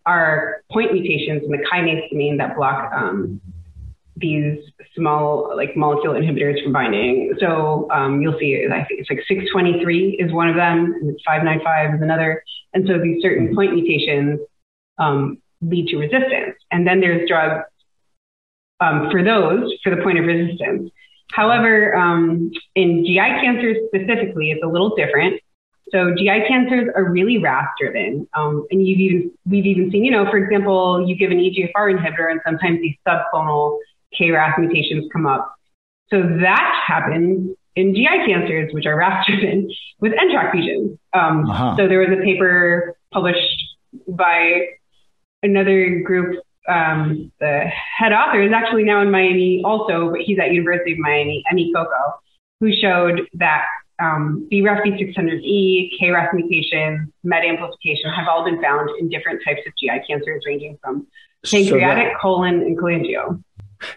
are 0.07 0.63
point 0.71 0.93
mutations 0.93 1.43
in 1.45 1.51
the 1.51 1.65
kinase 1.73 2.09
domain 2.11 2.37
that 2.39 2.57
block 2.57 2.93
um, 2.93 3.41
these 4.17 4.59
small 4.95 5.53
like 5.57 5.77
molecule 5.77 6.15
inhibitors 6.15 6.63
from 6.63 6.73
binding. 6.73 7.35
So 7.41 7.89
um, 7.91 8.21
you'll 8.21 8.39
see, 8.39 8.67
I 8.71 8.85
think 8.85 9.01
it's 9.01 9.11
like 9.11 9.21
623 9.27 10.17
is 10.21 10.33
one 10.33 10.49
of 10.49 10.57
them, 10.57 10.95
and 11.01 11.11
it's 11.11 11.23
595 11.27 11.97
is 11.97 12.03
another. 12.03 12.45
And 12.75 12.87
so 12.87 12.99
these 12.99 13.23
certain 13.23 13.55
point 13.55 13.73
mutations 13.75 14.41
um, 14.99 15.39
lead 15.63 15.89
to 15.89 15.97
resistance. 15.97 16.57
And 16.71 16.87
then 16.87 17.01
there's 17.01 17.29
drugs 17.29 17.65
um, 18.81 19.11
for 19.11 19.23
those 19.23 19.73
for 19.83 19.95
the 19.95 20.03
point 20.03 20.19
of 20.19 20.25
resistance. 20.25 20.91
However, 21.33 21.95
um, 21.97 22.51
in 22.75 23.05
GI 23.05 23.17
cancers 23.17 23.77
specifically, 23.87 24.51
it's 24.51 24.63
a 24.65 24.69
little 24.69 24.95
different. 24.97 25.41
So 25.93 26.15
GI 26.17 26.47
cancers 26.49 26.89
are 26.95 27.05
really 27.11 27.39
RAS 27.39 27.67
driven. 27.79 28.29
Um, 28.35 28.67
and 28.71 28.87
you've 28.87 29.01
even, 29.01 29.31
we've 29.49 29.67
even 29.67 29.91
seen, 29.91 30.05
you 30.05 30.11
know, 30.11 30.31
for 30.31 30.37
example, 30.37 31.05
you 31.07 31.17
give 31.17 31.31
an 31.31 31.39
EGFR 31.39 31.97
inhibitor 31.97 32.31
and 32.31 32.41
sometimes 32.45 32.81
these 32.81 32.97
subclonal 33.07 33.79
KRAS 34.19 34.59
mutations 34.59 35.07
come 35.13 35.27
up. 35.27 35.55
So 36.11 36.23
that 36.23 36.83
happens 36.87 37.57
in 37.77 37.95
GI 37.95 38.27
cancers, 38.27 38.73
which 38.73 38.87
are 38.87 38.97
RAS 38.97 39.25
driven 39.27 39.71
with 40.01 40.13
NTRK 40.13 40.53
fusions. 40.53 40.99
Um, 41.13 41.49
uh-huh. 41.49 41.77
So 41.77 41.89
there 41.89 42.01
was 42.01 42.11
a 42.19 42.23
paper 42.23 42.97
published 43.13 43.63
by 44.09 44.67
another 45.43 46.01
group. 46.01 46.43
Um, 46.69 47.33
the 47.41 47.65
head 47.99 48.13
author 48.13 48.43
is 48.43 48.53
actually 48.53 48.85
now 48.85 49.01
in 49.03 49.11
Miami 49.11 49.63
also, 49.65 50.11
but 50.11 50.21
he's 50.21 50.39
at 50.39 50.53
University 50.53 50.93
of 50.93 50.99
Miami, 50.99 51.43
Emi 51.53 51.73
Cocco, 51.75 52.21
who 52.61 52.71
showed 52.73 53.23
that 53.35 53.65
um, 54.01 54.49
BRAF 54.51 54.83
V600E, 54.83 55.99
KRAS 56.01 56.33
mutation, 56.35 57.13
MET 57.25 57.45
amplification 57.45 58.11
have 58.11 58.29
all 58.29 58.45
been 58.45 58.61
found 58.61 58.91
in 58.99 59.09
different 59.09 59.43
types 59.45 59.61
of 59.67 59.73
GI 59.79 60.05
cancers, 60.09 60.43
ranging 60.47 60.79
from 60.83 61.07
pancreatic, 61.45 62.07
so 62.07 62.11
that, 62.11 62.21
colon, 62.21 62.55
and 62.63 62.79
cholangio. 62.79 63.43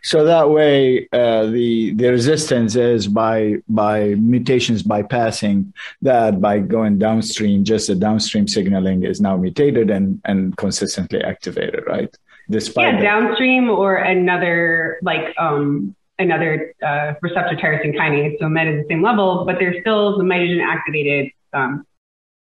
So 0.01 0.23
that 0.25 0.49
way, 0.49 1.07
uh, 1.11 1.47
the 1.47 1.93
the 1.93 2.09
resistance 2.09 2.75
is 2.75 3.07
by 3.07 3.57
by 3.67 4.15
mutations 4.15 4.81
bypassing 4.83 5.73
that 6.01 6.39
by 6.39 6.59
going 6.59 6.99
downstream. 6.99 7.63
Just 7.63 7.87
the 7.87 7.95
downstream 7.95 8.47
signaling 8.47 9.03
is 9.03 9.19
now 9.19 9.35
mutated 9.35 9.89
and 9.89 10.21
and 10.25 10.55
consistently 10.55 11.21
activated, 11.21 11.83
right? 11.85 12.15
Despite 12.49 12.95
yeah, 12.95 13.01
downstream 13.01 13.69
or 13.69 13.95
another 13.95 14.99
like 15.01 15.33
um, 15.37 15.95
another 16.19 16.73
uh, 16.85 17.13
receptor 17.21 17.55
tyrosine 17.55 17.95
kinase. 17.95 18.37
So 18.39 18.47
MET 18.49 18.67
is 18.67 18.83
the 18.83 18.87
same 18.89 19.01
level, 19.01 19.45
but 19.45 19.57
there's 19.59 19.79
still 19.81 20.17
the 20.17 20.23
mitogen 20.23 20.63
activated 20.63 21.31
um, 21.53 21.85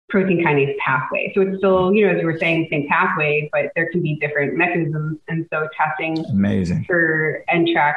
protein 0.09 0.45
kinase 0.45 0.77
pathway. 0.79 1.33
So 1.35 1.43
it's 1.43 1.59
still, 1.59 1.93
you 1.93 2.07
know, 2.07 2.15
as 2.15 2.21
you 2.21 2.27
were 2.27 2.39
saying, 2.39 2.63
the 2.63 2.69
same 2.71 2.89
pathway, 2.89 3.49
but 3.53 3.67
there 3.75 3.91
can 3.91 4.03
be 4.03 4.17
different 4.17 4.57
mechanisms. 4.57 5.19
And 5.29 5.47
so 5.53 5.69
testing 5.77 6.25
amazing 6.27 6.85
for 6.85 7.45
NTRK, 7.53 7.95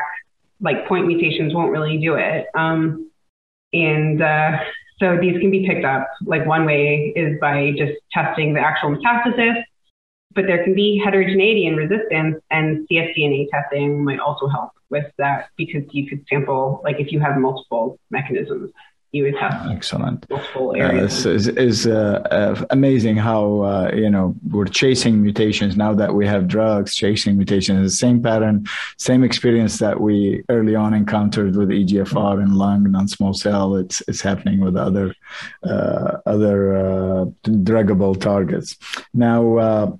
like 0.59 0.87
point 0.87 1.07
mutations 1.07 1.53
won't 1.53 1.71
really 1.71 1.97
do 1.97 2.15
it. 2.15 2.47
Um, 2.53 3.09
and 3.73 4.21
uh, 4.21 4.59
so 4.99 5.17
these 5.19 5.39
can 5.39 5.51
be 5.51 5.65
picked 5.65 5.85
up. 5.85 6.07
Like 6.25 6.45
one 6.45 6.65
way 6.65 7.13
is 7.15 7.39
by 7.39 7.71
just 7.77 7.93
testing 8.11 8.53
the 8.53 8.59
actual 8.59 8.95
metastasis 8.95 9.63
but 10.33 10.45
there 10.47 10.63
can 10.63 10.73
be 10.73 11.01
heterogeneity 11.03 11.65
in 11.65 11.75
resistance, 11.75 12.41
and 12.49 12.87
cfDNA 12.89 13.49
testing 13.49 14.03
might 14.03 14.19
also 14.19 14.47
help 14.47 14.71
with 14.89 15.05
that 15.17 15.49
because 15.57 15.83
you 15.91 16.07
could 16.07 16.25
sample, 16.29 16.81
like 16.83 16.99
if 16.99 17.11
you 17.11 17.19
have 17.19 17.37
multiple 17.37 17.97
mechanisms, 18.09 18.71
you 19.11 19.23
would 19.23 19.35
test 19.35 19.67
excellent 19.69 20.25
multiple 20.29 20.73
areas. 20.75 21.25
Uh, 21.25 21.31
is 21.31 21.47
is 21.49 21.85
uh, 21.85 22.21
uh, 22.31 22.65
amazing 22.69 23.17
how 23.17 23.61
uh, 23.61 23.91
you 23.93 24.09
know 24.09 24.33
we're 24.49 24.65
chasing 24.65 25.21
mutations 25.21 25.75
now 25.75 25.93
that 25.93 26.13
we 26.13 26.25
have 26.25 26.47
drugs 26.47 26.95
chasing 26.95 27.35
mutations. 27.35 27.91
The 27.91 27.97
same 27.97 28.23
pattern, 28.23 28.65
same 28.97 29.23
experience 29.23 29.79
that 29.79 29.99
we 29.99 30.43
early 30.47 30.75
on 30.75 30.93
encountered 30.93 31.55
with 31.57 31.69
EGFR 31.69 32.41
in 32.41 32.53
lung 32.53 32.89
non-small 32.89 33.33
cell. 33.33 33.75
It's 33.75 34.01
it's 34.07 34.21
happening 34.21 34.61
with 34.61 34.77
other 34.77 35.13
uh, 35.63 36.17
other 36.25 36.77
uh, 36.77 37.25
druggable 37.43 38.19
targets 38.19 38.77
now 39.13 39.99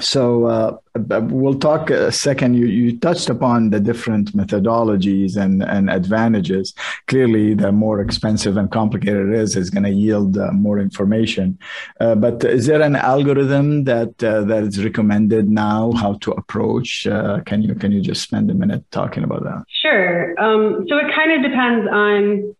so 0.00 0.46
uh, 0.46 0.76
we'll 0.96 1.58
talk 1.58 1.90
a 1.90 2.10
second. 2.10 2.54
You, 2.54 2.66
you 2.66 2.98
touched 2.98 3.30
upon 3.30 3.70
the 3.70 3.80
different 3.80 4.36
methodologies 4.36 5.36
and, 5.36 5.62
and 5.62 5.90
advantages. 5.90 6.74
Clearly, 7.06 7.54
the 7.54 7.72
more 7.72 8.00
expensive 8.00 8.56
and 8.56 8.70
complicated 8.70 9.28
it 9.28 9.34
is, 9.34 9.56
is 9.56 9.70
going 9.70 9.84
to 9.84 9.90
yield 9.90 10.36
uh, 10.38 10.52
more 10.52 10.78
information. 10.78 11.58
Uh, 12.00 12.14
but 12.14 12.42
is 12.44 12.66
there 12.66 12.82
an 12.82 12.96
algorithm 12.96 13.84
that 13.84 14.22
uh, 14.22 14.42
that 14.42 14.64
is 14.64 14.82
recommended 14.82 15.48
now? 15.48 15.92
How 15.92 16.14
to 16.14 16.32
approach? 16.32 17.06
Uh, 17.06 17.40
can 17.46 17.62
you 17.62 17.74
can 17.74 17.92
you 17.92 18.00
just 18.00 18.22
spend 18.22 18.50
a 18.50 18.54
minute 18.54 18.84
talking 18.90 19.24
about 19.24 19.44
that? 19.44 19.64
Sure. 19.68 20.40
Um, 20.40 20.86
so 20.88 20.96
it 20.96 21.14
kind 21.14 21.32
of 21.32 21.50
depends 21.50 21.88
on 21.90 22.56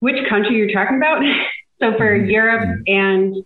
which 0.00 0.16
country 0.28 0.56
you're 0.56 0.72
talking 0.72 0.96
about. 0.96 1.22
so 1.80 1.96
for 1.96 2.18
mm-hmm. 2.18 2.30
Europe 2.30 2.78
and 2.86 3.44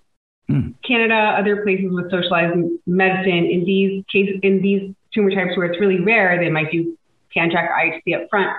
Mm. 0.51 0.75
Canada, 0.87 1.35
other 1.39 1.63
places 1.63 1.87
with 1.91 2.11
socialized 2.11 2.57
medicine, 2.87 3.47
in 3.47 3.65
these 3.65 4.05
cases, 4.13 4.39
in 4.43 4.63
these 4.63 4.95
tumor 5.13 5.31
types 5.31 5.57
where 5.57 5.67
it's 5.67 5.81
really 5.81 6.01
rare, 6.01 6.39
they 6.39 6.51
might 6.51 6.71
do 6.71 6.97
pan-NTRK 7.35 8.01
IHC 8.07 8.23
up 8.23 8.29
front 8.31 8.57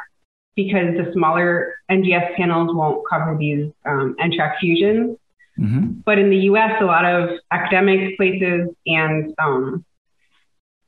because 0.56 0.98
the 0.98 1.12
smaller 1.13 1.75
NGS 1.89 2.36
panels 2.36 2.75
won't 2.75 3.08
cover 3.08 3.38
these 3.38 3.72
um, 3.86 4.15
NTRK 4.20 4.60
fusions. 4.60 5.17
Mm-hmm. 5.58 6.01
But 6.06 6.20
in 6.20 6.29
the 6.29 6.38
US, 6.51 6.74
a 6.82 6.86
lot 6.86 7.06
of 7.06 7.29
academic 7.51 8.17
places 8.17 8.70
and 8.86 9.34
um, 9.39 9.86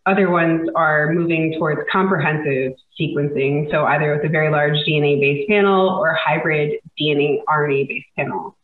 other 0.06 0.30
ones 0.30 0.70
are 0.76 1.14
moving 1.14 1.54
towards 1.58 1.82
comprehensive 1.92 2.74
sequencing. 3.00 3.70
So 3.72 3.86
either 3.86 4.16
with 4.16 4.26
a 4.26 4.30
very 4.30 4.50
large 4.52 4.76
DNA 4.88 5.20
based 5.20 5.50
panel 5.50 5.90
or 5.90 6.14
hybrid 6.14 6.80
DNA 7.00 7.40
RNA 7.48 7.88
based 7.88 8.08
panel. 8.16 8.56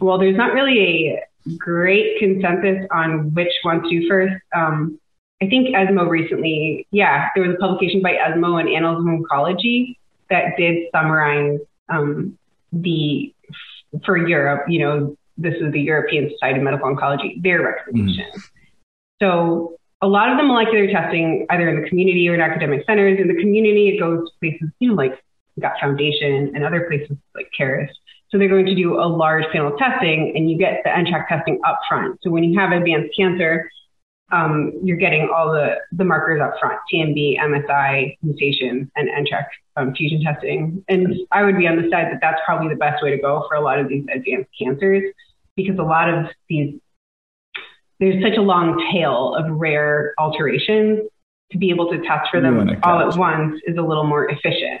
Well, 0.00 0.18
there's 0.18 0.36
not 0.36 0.54
really 0.54 1.08
a 1.08 1.24
great 1.56 2.18
consensus 2.18 2.86
on 2.90 3.32
which 3.34 3.52
one 3.62 3.82
to 3.88 4.08
first. 4.08 4.34
Um, 4.54 4.98
I 5.42 5.48
think 5.48 5.74
ESMO 5.74 6.04
recently, 6.04 6.86
yeah, 6.90 7.28
there 7.34 7.44
was 7.44 7.56
a 7.56 7.58
publication 7.58 8.00
by 8.00 8.14
ESMO 8.14 8.58
and 8.58 8.68
Annals 8.68 8.98
of 8.98 9.06
Oncology 9.06 9.96
that 10.30 10.56
did 10.56 10.88
summarize 10.94 11.58
um, 11.88 12.38
the 12.72 13.34
for 14.04 14.16
Europe. 14.16 14.66
You 14.68 14.80
know, 14.80 15.16
this 15.36 15.54
is 15.60 15.72
the 15.72 15.80
European 15.80 16.30
Society 16.30 16.58
of 16.58 16.64
Medical 16.64 16.94
Oncology, 16.94 17.42
their 17.42 17.62
recommendation. 17.62 18.26
Mm. 18.34 18.42
So 19.20 19.78
a 20.00 20.06
lot 20.06 20.30
of 20.30 20.36
the 20.36 20.44
molecular 20.44 20.86
testing, 20.90 21.46
either 21.50 21.68
in 21.68 21.82
the 21.82 21.88
community 21.88 22.28
or 22.28 22.34
in 22.34 22.40
academic 22.40 22.84
centers, 22.86 23.18
in 23.20 23.28
the 23.28 23.40
community, 23.40 23.88
it 23.88 24.00
goes 24.00 24.28
to 24.28 24.34
places, 24.40 24.68
you 24.78 24.90
know, 24.90 24.94
like 24.94 25.22
Gut 25.60 25.72
Foundation 25.80 26.52
and 26.54 26.64
other 26.64 26.86
places 26.88 27.16
like 27.34 27.50
Caris 27.56 27.90
so 28.32 28.38
they're 28.38 28.48
going 28.48 28.66
to 28.66 28.74
do 28.74 28.94
a 28.94 29.04
large 29.04 29.44
panel 29.52 29.74
of 29.74 29.78
testing 29.78 30.32
and 30.34 30.50
you 30.50 30.56
get 30.56 30.80
the 30.84 30.90
NTRK 30.90 31.28
testing 31.28 31.60
up 31.66 31.80
front. 31.86 32.18
So 32.22 32.30
when 32.30 32.42
you 32.44 32.58
have 32.58 32.72
advanced 32.72 33.14
cancer, 33.14 33.70
um, 34.32 34.72
you're 34.82 34.96
getting 34.96 35.28
all 35.34 35.52
the, 35.52 35.74
the 35.92 36.04
markers 36.04 36.40
up 36.40 36.54
front, 36.58 36.78
TMB, 36.92 37.38
MSI, 37.38 38.16
mutation, 38.22 38.90
and 38.96 39.08
NTRK 39.10 39.46
um, 39.76 39.94
fusion 39.94 40.22
testing. 40.22 40.82
And 40.88 41.14
I 41.30 41.42
would 41.42 41.58
be 41.58 41.68
on 41.68 41.76
the 41.76 41.90
side 41.90 42.06
that 42.10 42.20
that's 42.22 42.40
probably 42.46 42.70
the 42.70 42.76
best 42.76 43.02
way 43.02 43.10
to 43.10 43.18
go 43.18 43.44
for 43.48 43.56
a 43.56 43.60
lot 43.60 43.78
of 43.78 43.88
these 43.88 44.04
advanced 44.12 44.48
cancers. 44.58 45.12
because 45.54 45.78
a 45.78 45.82
lot 45.82 46.08
of 46.08 46.26
these, 46.48 46.80
there's 48.00 48.22
such 48.22 48.38
a 48.38 48.42
long 48.42 48.88
tail 48.90 49.34
of 49.34 49.50
rare 49.50 50.14
alterations 50.18 51.00
to 51.50 51.58
be 51.58 51.68
able 51.68 51.90
to 51.90 51.98
test 51.98 52.30
for 52.30 52.40
them 52.40 52.58
all 52.82 53.00
at 53.00 53.18
once 53.18 53.60
is 53.66 53.76
a 53.76 53.82
little 53.82 54.04
more 54.04 54.30
efficient. 54.30 54.80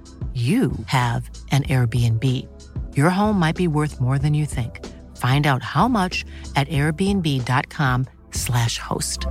you 0.33 0.71
have 0.85 1.29
an 1.51 1.63
Airbnb. 1.63 2.47
Your 2.95 3.09
home 3.09 3.37
might 3.37 3.57
be 3.57 3.67
worth 3.67 3.99
more 3.99 4.17
than 4.17 4.33
you 4.33 4.45
think. 4.45 4.79
Find 5.17 5.45
out 5.45 5.61
how 5.61 5.89
much 5.89 6.23
at 6.55 6.69
airbnb.com/slash 6.69 8.77
host. 8.77 9.27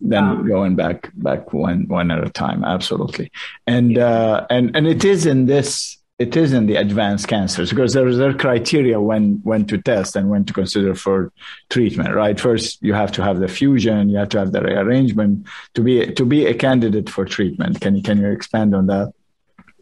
Then 0.00 0.46
going 0.46 0.76
back 0.76 1.10
back 1.16 1.52
one 1.52 1.88
one 1.88 2.12
at 2.12 2.24
a 2.24 2.30
time, 2.30 2.64
absolutely. 2.64 3.32
And 3.66 3.98
uh, 3.98 4.46
and 4.48 4.70
and 4.76 4.86
it 4.86 5.04
is 5.04 5.26
in 5.26 5.46
this 5.46 5.97
it 6.18 6.36
is 6.36 6.52
in 6.52 6.66
the 6.66 6.74
advanced 6.74 7.28
cancers 7.28 7.70
because 7.70 7.92
there 7.92 8.08
is 8.08 8.18
a 8.18 8.34
criteria 8.34 9.00
when 9.00 9.40
when 9.44 9.64
to 9.66 9.80
test 9.80 10.16
and 10.16 10.28
when 10.28 10.44
to 10.44 10.52
consider 10.52 10.94
for 10.94 11.32
treatment 11.70 12.14
right? 12.14 12.38
First 12.40 12.82
you 12.82 12.92
have 12.92 13.12
to 13.12 13.22
have 13.22 13.38
the 13.38 13.48
fusion 13.48 14.08
you 14.08 14.16
have 14.18 14.28
to 14.30 14.38
have 14.38 14.52
the 14.52 14.60
rearrangement 14.60 15.46
to 15.74 15.82
be 15.82 16.12
to 16.12 16.24
be 16.24 16.46
a 16.46 16.54
candidate 16.54 17.08
for 17.08 17.24
treatment. 17.24 17.80
Can 17.80 17.96
you 17.96 18.02
can 18.02 18.18
you 18.18 18.30
expand 18.30 18.74
on 18.74 18.86
that? 18.86 19.12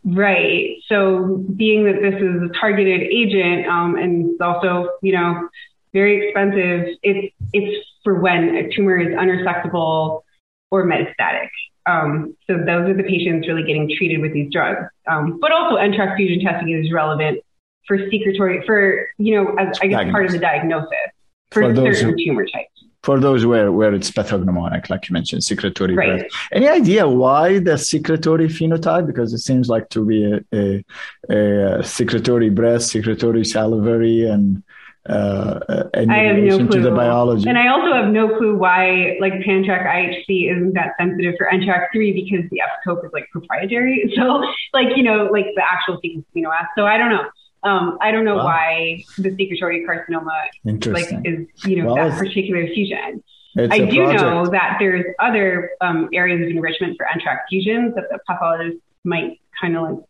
Right. 0.05 0.77
So 0.89 1.45
being 1.57 1.85
that 1.85 2.01
this 2.01 2.21
is 2.21 2.51
a 2.51 2.61
targeted 2.61 3.01
agent 3.01 3.67
um, 3.67 3.97
and 3.97 4.41
also 4.41 4.91
you 5.03 5.13
know 5.13 5.49
very 5.95 6.29
expensive 6.29 6.97
it's 7.03 7.35
it's 7.55 7.87
for 8.05 8.21
when 8.21 8.55
a 8.57 8.71
tumor 8.75 8.99
is 8.99 9.09
unresectable 9.09 10.23
or 10.71 10.85
metastatic 10.85 11.49
um, 11.87 12.37
so 12.47 12.59
those 12.59 12.91
are 12.91 12.95
the 12.95 13.05
patients 13.05 13.47
really 13.49 13.63
getting 13.63 13.91
treated 13.97 14.21
with 14.21 14.33
these 14.33 14.53
drugs. 14.53 14.87
Um, 15.09 15.39
but 15.41 15.53
also 15.53 15.77
NTRK 15.77 16.17
fusion 16.17 16.45
testing 16.45 16.71
is 16.71 16.93
relevant 16.93 17.41
for 17.87 17.99
secretory, 18.11 18.65
for, 18.67 19.09
you 19.19 19.37
know, 19.37 19.55
as 19.55 19.79
I 19.81 19.87
guess 19.87 20.11
part 20.11 20.27
of 20.27 20.33
the 20.33 20.39
diagnosis 20.39 20.89
for, 21.51 21.63
for 21.63 21.75
certain 21.95 22.11
who, 22.11 22.25
tumor 22.25 22.45
types. 22.45 22.71
For 23.05 23.21
those 23.21 23.47
where, 23.47 23.71
where 23.71 23.95
it's 23.95 24.11
pathognomonic, 24.11 24.91
like 24.91 25.09
you 25.09 25.13
mentioned, 25.13 25.45
secretory 25.45 25.95
right. 25.95 26.19
breast. 26.19 26.37
Any 26.51 26.67
idea 26.67 27.09
why 27.09 27.61
the 27.61 27.79
secretory 27.79 28.49
phenotype? 28.49 29.07
Because 29.07 29.33
it 29.33 29.39
seems 29.39 29.69
like 29.69 29.89
to 29.91 30.05
be 30.05 30.25
a, 30.25 30.85
a, 31.31 31.79
a 31.79 31.85
secretory 31.85 32.51
breast, 32.51 32.89
secretory 32.89 33.45
salivary, 33.45 34.29
and 34.29 34.65
uh, 35.09 35.85
in 35.95 36.11
I 36.11 36.25
have 36.25 36.37
no 36.37 36.59
clue. 36.59 36.69
to 36.69 36.81
the 36.81 36.91
biology. 36.91 37.49
And 37.49 37.59
I 37.59 37.69
also 37.69 37.93
have 37.93 38.13
no 38.13 38.37
clue 38.37 38.57
why 38.57 39.17
like 39.21 39.33
Pan-Trk 39.45 39.87
IHC 39.87 40.53
isn't 40.53 40.75
that 40.75 40.95
sensitive 40.99 41.35
for 41.39 41.49
NTRK3 41.53 42.15
because 42.15 42.51
the 42.51 42.61
epitope 42.61 43.05
is 43.05 43.13
like 43.13 43.29
proprietary. 43.31 44.13
So 44.17 44.43
like, 44.73 44.97
you 44.97 45.03
know, 45.03 45.29
like 45.31 45.47
the 45.55 45.63
actual 45.63 45.99
sequence 46.01 46.27
amino 46.35 46.49
acid. 46.55 46.69
So 46.77 46.87
I 46.87 46.97
don't 46.97 47.11
know. 47.11 47.29
Um, 47.63 47.99
I 48.01 48.11
don't 48.11 48.25
know 48.25 48.37
wow. 48.37 48.45
why 48.45 49.05
the 49.19 49.35
secretory 49.37 49.85
carcinoma 49.87 50.87
like 50.93 51.13
is, 51.25 51.47
you 51.65 51.83
know, 51.83 51.93
well, 51.93 51.97
that 51.97 52.19
particular 52.19 52.67
fusion. 52.69 53.23
I 53.59 53.79
do 53.79 54.05
project. 54.05 54.21
know 54.21 54.47
that 54.47 54.77
there's 54.79 55.05
other 55.19 55.71
um, 55.81 56.09
areas 56.13 56.43
of 56.43 56.49
enrichment 56.49 56.97
for 56.97 57.07
NTRK 57.07 57.39
fusions 57.49 57.95
that 57.95 58.05
the 58.11 58.19
pathologist 58.27 58.83
might 59.05 59.41
kind 59.61 59.77
of 59.77 59.83
like, 59.83 60.05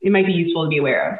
it 0.00 0.12
might 0.12 0.26
be 0.26 0.32
useful 0.32 0.64
to 0.64 0.68
be 0.68 0.78
aware 0.78 1.12
of. 1.12 1.18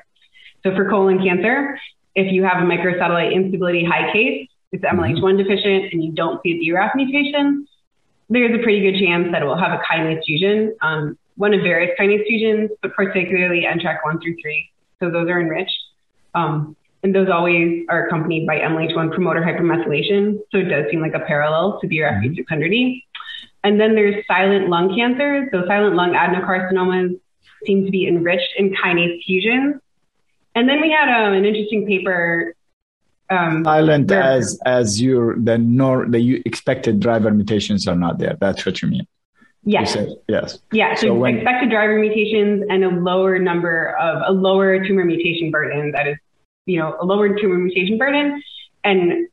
So 0.65 0.75
for 0.75 0.89
colon 0.89 1.19
cancer, 1.19 1.79
if 2.15 2.33
you 2.33 2.45
have 2.45 2.63
a 2.63 2.67
microsatellite 2.67 3.33
instability 3.33 3.85
high 3.85 4.13
case, 4.13 4.49
it's 4.73 4.85
MLH1 4.85 5.21
mm-hmm. 5.21 5.37
deficient, 5.39 5.93
and 5.93 6.03
you 6.03 6.13
don't 6.13 6.43
see 6.43 6.53
a 6.53 6.73
BRAF 6.73 6.95
mutation, 6.95 7.67
there's 8.29 8.59
a 8.59 8.63
pretty 8.63 8.81
good 8.81 8.99
chance 8.99 9.29
that 9.33 9.43
it 9.43 9.45
will 9.45 9.59
have 9.59 9.73
a 9.73 9.83
kinase 9.83 10.25
fusion, 10.25 10.75
um, 10.83 11.19
one 11.37 11.53
of 11.53 11.61
various 11.61 11.91
kinase 11.99 12.25
fusions, 12.27 12.71
but 12.83 12.95
particularly 12.95 13.63
NTRK1 13.63 14.23
through 14.23 14.37
3. 14.41 14.71
So 15.01 15.11
those 15.11 15.29
are 15.29 15.41
enriched. 15.41 15.79
Um, 16.35 16.77
and 17.03 17.15
those 17.15 17.29
always 17.29 17.85
are 17.91 18.07
accompanied 18.07 18.47
by 18.47 18.59
MLH1 18.61 19.13
promoter 19.13 19.43
hypermethylation. 19.43 20.39
So 20.51 20.59
it 20.59 20.65
does 20.65 20.87
seem 20.91 21.01
like 21.01 21.15
a 21.15 21.21
parallel 21.21 21.79
to 21.81 21.87
BRAF 21.87 22.23
V600E. 22.25 23.03
And 23.63 23.81
then 23.81 23.95
there's 23.95 24.27
silent 24.27 24.69
lung 24.69 24.95
cancer. 24.97 25.49
So 25.53 25.67
silent 25.67 25.97
lung 25.97 26.13
adenocarcinomas 26.13 27.21
seem 27.67 27.85
to 27.85 27.91
be 27.91 28.07
enriched 28.09 28.51
in 28.57 28.75
kinase 28.75 29.23
fusions. 29.25 29.81
And 30.55 30.69
then 30.69 30.81
we 30.81 30.91
had 30.91 31.09
um, 31.09 31.35
an 31.35 31.45
interesting 31.45 31.87
paper. 31.87 32.55
Um, 33.31 33.65
Silent 33.65 34.11
where, 34.11 34.23
as 34.23 34.61
as 34.67 35.01
your 35.01 35.37
the 35.39 35.57
nor 35.59 36.07
the 36.07 36.21
you 36.21 36.43
expected 36.45 37.01
driver 37.01 37.31
mutations 37.31 37.89
are 37.89 37.97
not 37.97 38.19
there. 38.19 38.37
That's 38.39 38.65
what 38.67 38.83
you 38.83 38.89
mean. 38.89 39.07
Yes. 39.65 39.95
You 39.95 40.21
yes. 40.29 40.59
Yeah. 40.73 40.95
So, 40.95 41.07
so 41.09 41.15
when, 41.15 41.37
expected 41.37 41.71
driver 41.71 41.99
mutations 41.99 42.65
and 42.69 42.85
a 42.85 42.89
lower 42.89 43.39
number 43.39 43.97
of 43.99 44.23
a 44.27 44.33
lower 44.33 44.85
tumor 44.87 45.05
mutation 45.05 45.51
burden. 45.51 45.93
That 45.93 46.07
is, 46.07 46.17
you 46.67 46.79
know, 46.79 46.97
a 47.01 47.05
lower 47.05 47.35
tumor 47.39 47.57
mutation 47.57 47.97
burden, 47.97 48.43
and 48.85 49.29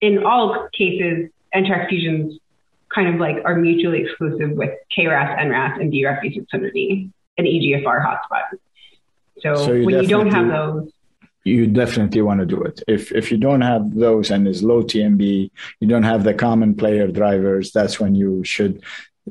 in 0.00 0.24
all 0.24 0.68
cases, 0.72 1.30
NTRK 1.54 1.88
fusions 1.88 2.38
kind 2.94 3.14
of 3.14 3.20
like 3.20 3.36
are 3.44 3.56
mutually 3.56 4.02
exclusive 4.02 4.50
with 4.52 4.70
KRAS, 4.96 5.38
NRAS, 5.38 5.80
and 5.80 5.92
BRAF 5.92 6.20
V600E, 6.22 7.10
an 7.38 7.44
EGFR 7.44 8.04
hotspot. 8.04 8.58
So, 9.54 9.66
so 9.66 9.72
you 9.72 9.86
when 9.86 10.02
you 10.02 10.08
don't 10.08 10.30
have 10.30 10.48
those, 10.48 10.92
you 11.44 11.66
definitely 11.66 12.22
want 12.22 12.40
to 12.40 12.46
do 12.46 12.60
it. 12.62 12.82
If 12.88 13.12
if 13.12 13.30
you 13.30 13.38
don't 13.38 13.60
have 13.60 13.94
those 13.94 14.30
and 14.30 14.48
is 14.48 14.62
low 14.62 14.82
TMB, 14.82 15.50
you 15.80 15.88
don't 15.88 16.02
have 16.02 16.24
the 16.24 16.34
common 16.34 16.74
player 16.74 17.06
drivers. 17.08 17.72
That's 17.72 18.00
when 18.00 18.14
you 18.14 18.42
should 18.44 18.82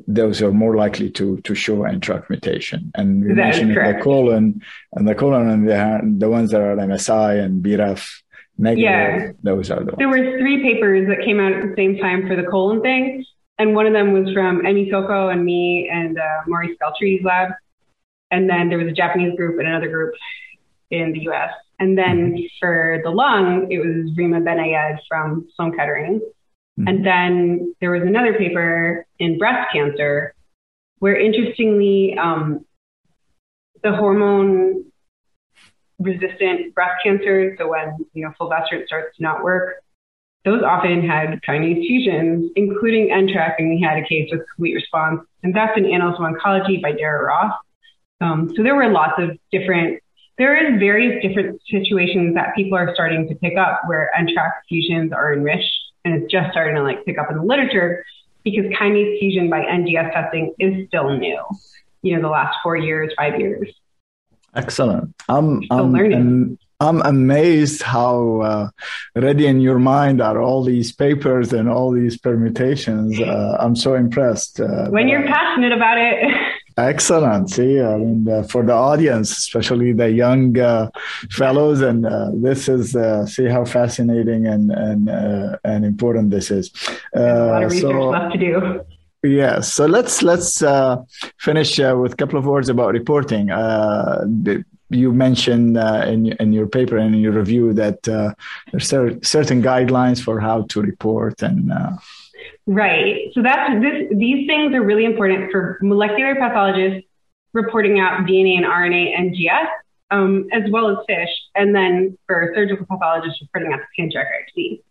those 0.08 0.42
are 0.42 0.52
more 0.52 0.76
likely 0.76 1.10
to 1.10 1.38
to 1.42 1.56
show 1.56 1.78
NTRK 1.78 2.30
mutation. 2.30 2.92
And 2.96 3.24
we 3.24 3.34
mentioned 3.34 3.72
the 3.72 4.00
colon 4.02 4.62
and 4.94 5.08
the 5.08 5.16
colon 5.16 5.50
and 5.50 5.68
the 5.68 6.16
the 6.18 6.30
ones 6.30 6.52
that 6.52 6.62
are 6.62 6.76
MSI 6.76 7.44
and 7.44 7.64
BRAF 7.64 8.22
negative. 8.58 8.84
Yeah. 8.84 9.32
Those 9.44 9.72
are 9.72 9.80
the 9.80 9.86
Ones. 9.86 9.98
There 9.98 10.10
were 10.10 10.38
three 10.40 10.62
papers 10.62 11.08
that 11.08 11.24
came 11.24 11.40
out 11.40 11.54
at 11.54 11.62
the 11.70 11.74
same 11.76 11.98
time 11.98 12.28
for 12.28 12.36
the 12.36 12.44
colon 12.44 12.82
thing, 12.82 13.26
and 13.58 13.76
one 13.76 13.88
of 13.88 13.94
them 13.94 14.14
was 14.14 14.34
from 14.34 14.62
Emi 14.62 14.90
Cocco 14.90 15.30
and 15.30 15.44
me 15.44 15.90
and 15.92 16.18
uh, 16.18 16.44
Maurizio 16.48 16.76
Scaltriti's 16.78 17.24
lab, 17.24 17.52
and 18.32 18.50
then 18.50 18.70
there 18.70 18.78
was 18.78 18.88
a 18.88 18.92
Japanese 18.92 19.36
group 19.36 19.60
and 19.60 19.68
another 19.68 19.90
group 19.90 20.14
in 20.92 21.14
the 21.14 21.22
U.S. 21.22 21.52
And 21.80 21.98
then 21.98 22.38
for 22.60 23.02
the 23.04 23.10
lung, 23.10 23.72
it 23.72 23.80
was 23.80 24.12
Ryma 24.18 24.42
Benayed 24.44 25.00
from 25.08 25.48
Sloan 25.56 25.76
Kettering, 25.76 26.22
Mhm. 26.80 26.90
and 26.90 27.06
then 27.06 27.76
there 27.80 27.92
was 27.92 28.04
another 28.04 28.34
paper 28.34 29.06
in 29.20 29.38
breast 29.38 29.72
cancer, 29.72 30.34
where 31.00 31.16
interestingly, 31.16 32.18
um, 32.18 32.66
the 33.84 33.94
hormone 33.94 34.86
resistant 36.00 36.74
breast 36.74 37.02
cancer, 37.04 37.56
so 37.58 37.70
when 37.70 37.96
you 38.14 38.24
know 38.24 38.32
fulvestrant 38.38 38.88
starts 38.88 39.16
to 39.18 39.24
not 39.24 39.44
work, 39.44 39.82
those 40.44 40.62
often 40.64 41.02
had 41.08 41.42
kinase 41.44 41.88
fusions, 41.88 42.52
including 42.56 43.10
NTRK, 43.12 43.56
and 43.60 43.70
we 43.70 43.82
had 43.82 43.98
a 43.98 44.06
case 44.06 44.30
with 44.32 44.46
complete 44.56 44.76
response, 44.76 45.22
and 45.44 45.54
that's 45.54 45.78
in 45.78 45.86
Annals 45.86 46.16
of 46.20 46.26
Oncology 46.26 46.82
by 46.82 46.92
Dara 46.92 47.26
Ross. 47.26 47.54
Um, 48.22 48.52
so 48.56 48.64
there 48.64 48.76
were 48.76 48.90
lots 48.90 49.14
of 49.18 49.38
different, 49.52 50.02
there 50.38 50.56
is 50.56 50.80
various 50.80 51.22
different 51.22 51.62
situations 51.70 52.36
that 52.36 52.56
people 52.56 52.78
are 52.78 52.94
starting 52.94 53.28
to 53.30 53.36
pick 53.36 53.58
up 53.58 53.82
where 53.88 54.10
NTRK 54.18 54.52
fusions 54.70 55.12
are 55.14 55.34
enriched, 55.34 55.72
and 56.04 56.16
it's 56.16 56.32
just 56.32 56.52
starting 56.52 56.76
to 56.76 56.84
like 56.84 57.06
pick 57.06 57.18
up 57.18 57.30
in 57.32 57.38
the 57.38 57.44
literature 57.44 58.06
because 58.44 58.66
kinase 58.66 59.20
fusion 59.20 59.50
by 59.50 59.62
NGS 59.62 60.14
testing 60.14 60.54
is 60.60 60.88
still 60.88 61.18
new. 61.18 61.42
You 62.04 62.16
know, 62.16 62.22
the 62.22 62.28
last 62.30 62.58
four 62.62 62.78
years, 62.78 63.12
five 63.18 63.40
years. 63.40 63.70
Excellent. 64.54 65.14
I'm 65.28 65.62
I'm, 65.72 65.92
learning. 65.92 66.14
am- 66.14 66.60
I'm 66.80 67.02
amazed 67.02 67.82
how 67.82 68.42
uh, 68.42 68.70
ready 69.16 69.48
in 69.48 69.60
your 69.62 69.80
mind 69.80 70.22
are 70.22 70.42
all 70.42 70.64
these 70.64 70.92
papers 70.94 71.52
and 71.54 71.70
all 71.70 71.92
these 71.92 72.18
permutations. 72.18 73.20
Uh, 73.26 73.58
I'm 73.60 73.76
so 73.76 73.96
impressed. 73.96 74.60
Uh, 74.60 74.88
When 74.90 75.08
you're 75.08 75.26
passionate 75.26 75.72
about 75.74 75.98
it. 75.98 76.16
Excellent. 76.78 77.50
See, 77.52 77.80
I 77.80 77.96
mean, 77.98 78.28
uh, 78.28 78.44
for 78.44 78.62
the 78.64 78.74
audience, 78.74 79.32
especially 79.32 79.94
the 79.94 80.10
young 80.12 80.60
uh, 80.60 80.90
fellows, 81.32 81.80
and 81.82 82.06
uh, 82.06 82.32
this 82.34 82.68
is 82.68 82.96
uh, 82.98 83.26
see 83.26 83.46
how 83.46 83.64
fascinating 83.64 84.46
and 84.46 84.72
and 84.72 85.10
uh, 85.10 85.58
and 85.64 85.86
important 85.86 86.32
this 86.32 86.52
is. 86.52 86.72
a 87.14 87.20
lot 87.22 87.64
Uh, 87.64 87.66
of 87.66 87.72
research 87.72 87.92
so, 87.92 88.10
left 88.10 88.34
to 88.34 88.40
do. 88.40 88.82
Yes. 89.24 89.72
So 89.74 89.86
let's 89.86 90.22
let's 90.22 90.62
uh, 90.62 90.98
finish 91.40 91.80
uh, 91.80 91.96
with 92.02 92.14
a 92.14 92.16
couple 92.18 92.38
of 92.38 92.46
words 92.46 92.68
about 92.68 92.92
reporting. 92.94 93.52
Uh, 93.52 94.26
you 94.90 95.14
mentioned 95.14 95.78
uh, 95.78 96.04
in 96.14 96.34
in 96.44 96.52
your 96.52 96.68
paper 96.68 96.98
and 96.98 97.16
in 97.16 97.22
your 97.22 97.32
review 97.32 97.74
that 97.74 98.06
uh, 98.08 98.34
there's 98.72 98.88
cer- 98.88 99.18
certain 99.24 99.64
guidelines 99.64 100.22
for 100.22 100.42
how 100.42 100.64
to 100.72 100.82
report 100.82 101.42
and 101.42 101.72
uh, 101.72 101.92
Right. 102.68 103.32
So 103.34 103.44
that's 103.44 103.82
this. 103.82 104.10
These 104.12 104.48
things 104.48 104.74
are 104.74 104.82
really 104.82 105.06
important 105.06 105.52
for 105.52 105.78
molecular 105.82 106.36
pathologists 106.36 107.08
reporting 107.54 108.00
out 108.00 108.22
DNA 108.28 108.58
and 108.58 108.66
RNA 108.66 109.16
NGS, 109.18 109.68
um, 110.12 110.48
as 110.52 110.64
well 110.72 110.90
as 110.90 110.98
FISH, 111.08 111.30
and 111.56 111.76
then 111.76 112.18
for 112.26 112.52
surgical 112.56 112.86
pathologists 112.86 113.42
reporting 113.42 113.72
out 113.72 113.80
the 113.80 113.86
pan-Trk 113.98 114.26
IHC. 114.26 114.82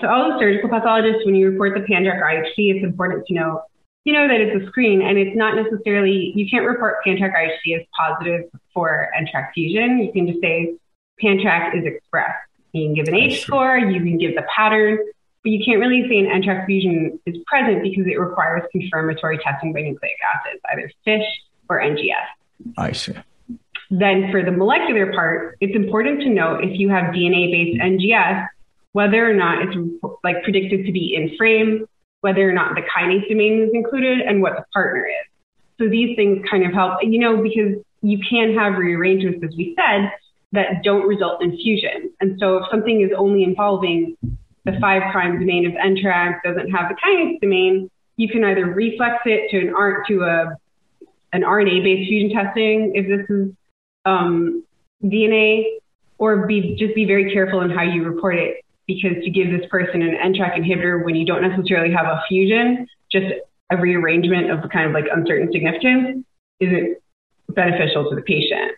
So 0.00 0.06
all 0.06 0.32
the 0.32 0.38
surgical 0.38 0.68
pathologists, 0.68 1.24
when 1.24 1.34
you 1.34 1.50
report 1.50 1.74
the 1.74 1.80
pan-Trk 1.80 2.22
IHC, 2.22 2.76
it's 2.76 2.84
important 2.84 3.26
to 3.26 3.34
know, 3.34 3.62
you 4.04 4.12
know, 4.12 4.28
that 4.28 4.40
it's 4.40 4.64
a 4.64 4.68
screen, 4.68 5.02
and 5.02 5.18
it's 5.18 5.36
not 5.36 5.56
necessarily 5.56 6.32
you 6.36 6.48
can't 6.48 6.66
report 6.66 7.02
pan-Trk 7.04 7.34
IHC 7.34 7.80
as 7.80 7.86
positive 7.98 8.50
for 8.74 9.10
NTRK 9.18 9.52
fusion. 9.54 9.98
You 9.98 10.12
can 10.12 10.28
just 10.28 10.40
say 10.40 10.74
pan-Trk 11.20 11.78
is 11.78 11.84
expressed. 11.84 12.38
You 12.72 12.86
can 12.86 12.94
give 12.94 13.08
an 13.08 13.16
H 13.16 13.40
score, 13.40 13.78
you 13.78 13.98
can 13.98 14.18
give 14.18 14.34
the 14.34 14.44
pattern, 14.54 14.98
but 15.42 15.50
you 15.50 15.64
can't 15.64 15.80
really 15.80 16.08
say 16.08 16.18
an 16.18 16.42
NTRK 16.42 16.66
fusion 16.66 17.20
is 17.26 17.36
present 17.46 17.82
because 17.82 18.06
it 18.06 18.18
requires 18.18 18.62
confirmatory 18.72 19.38
testing 19.38 19.72
by 19.72 19.80
nucleic 19.80 20.16
acids, 20.34 20.60
either 20.72 20.90
FISH 21.04 21.26
or 21.68 21.80
NGS. 21.80 22.74
I 22.76 22.92
see. 22.92 23.14
Then 23.90 24.30
for 24.30 24.44
the 24.44 24.50
molecular 24.50 25.12
part, 25.12 25.56
it's 25.60 25.74
important 25.74 26.20
to 26.22 26.28
note 26.28 26.64
if 26.64 26.78
you 26.78 26.90
have 26.90 27.14
DNA-based 27.14 27.80
NGS, 27.80 28.46
whether 28.92 29.30
or 29.30 29.34
not 29.34 29.62
it's 29.62 29.76
like 30.24 30.42
predicted 30.42 30.84
to 30.86 30.92
be 30.92 31.14
in 31.14 31.36
frame, 31.36 31.86
whether 32.20 32.48
or 32.48 32.52
not 32.52 32.74
the 32.74 32.82
kinase 32.82 33.28
domain 33.28 33.62
is 33.62 33.70
included, 33.72 34.20
and 34.20 34.42
what 34.42 34.56
the 34.56 34.64
partner 34.74 35.06
is. 35.06 35.26
So 35.78 35.88
these 35.88 36.16
things 36.16 36.44
kind 36.50 36.66
of 36.66 36.72
help, 36.72 36.98
you 37.02 37.20
know, 37.20 37.40
because 37.42 37.82
you 38.02 38.18
can 38.18 38.54
have 38.54 38.74
rearrangements, 38.74 39.44
as 39.44 39.56
we 39.56 39.76
said, 39.78 40.10
that 40.52 40.82
don't 40.82 41.06
result 41.06 41.42
in 41.42 41.56
fusion. 41.56 42.10
And 42.20 42.38
so 42.40 42.56
if 42.58 42.64
something 42.70 43.00
is 43.00 43.10
only 43.16 43.44
involving 43.44 44.16
the 44.70 44.78
five 44.80 45.02
prime 45.12 45.38
domain 45.38 45.66
of 45.66 45.72
NTRK 45.72 46.42
doesn't 46.44 46.70
have 46.70 46.90
the 46.90 46.96
kinase 46.96 47.40
domain, 47.40 47.90
you 48.16 48.28
can 48.28 48.44
either 48.44 48.66
reflex 48.66 49.16
it 49.24 49.50
to 49.50 49.58
an 49.58 49.74
R 49.74 50.04
to 50.08 50.22
a 50.22 50.56
an 51.32 51.42
RNA-based 51.42 52.08
fusion 52.08 52.36
testing 52.36 52.92
if 52.94 53.06
this 53.06 53.28
is 53.28 53.52
um, 54.04 54.64
DNA, 55.04 55.64
or 56.18 56.46
be 56.46 56.76
just 56.78 56.94
be 56.94 57.04
very 57.04 57.32
careful 57.32 57.60
in 57.60 57.70
how 57.70 57.82
you 57.82 58.04
report 58.04 58.36
it 58.36 58.64
because 58.86 59.22
to 59.22 59.30
give 59.30 59.50
this 59.50 59.68
person 59.70 60.02
an 60.02 60.16
NTRK 60.32 60.58
inhibitor 60.58 61.04
when 61.04 61.14
you 61.14 61.26
don't 61.26 61.42
necessarily 61.42 61.94
have 61.94 62.06
a 62.06 62.22
fusion, 62.28 62.86
just 63.12 63.26
a 63.70 63.76
rearrangement 63.76 64.50
of 64.50 64.68
kind 64.70 64.86
of 64.86 64.92
like 64.92 65.04
uncertain 65.14 65.50
significance 65.52 66.24
isn't 66.60 66.98
beneficial 67.50 68.08
to 68.08 68.16
the 68.16 68.22
patient. 68.22 68.72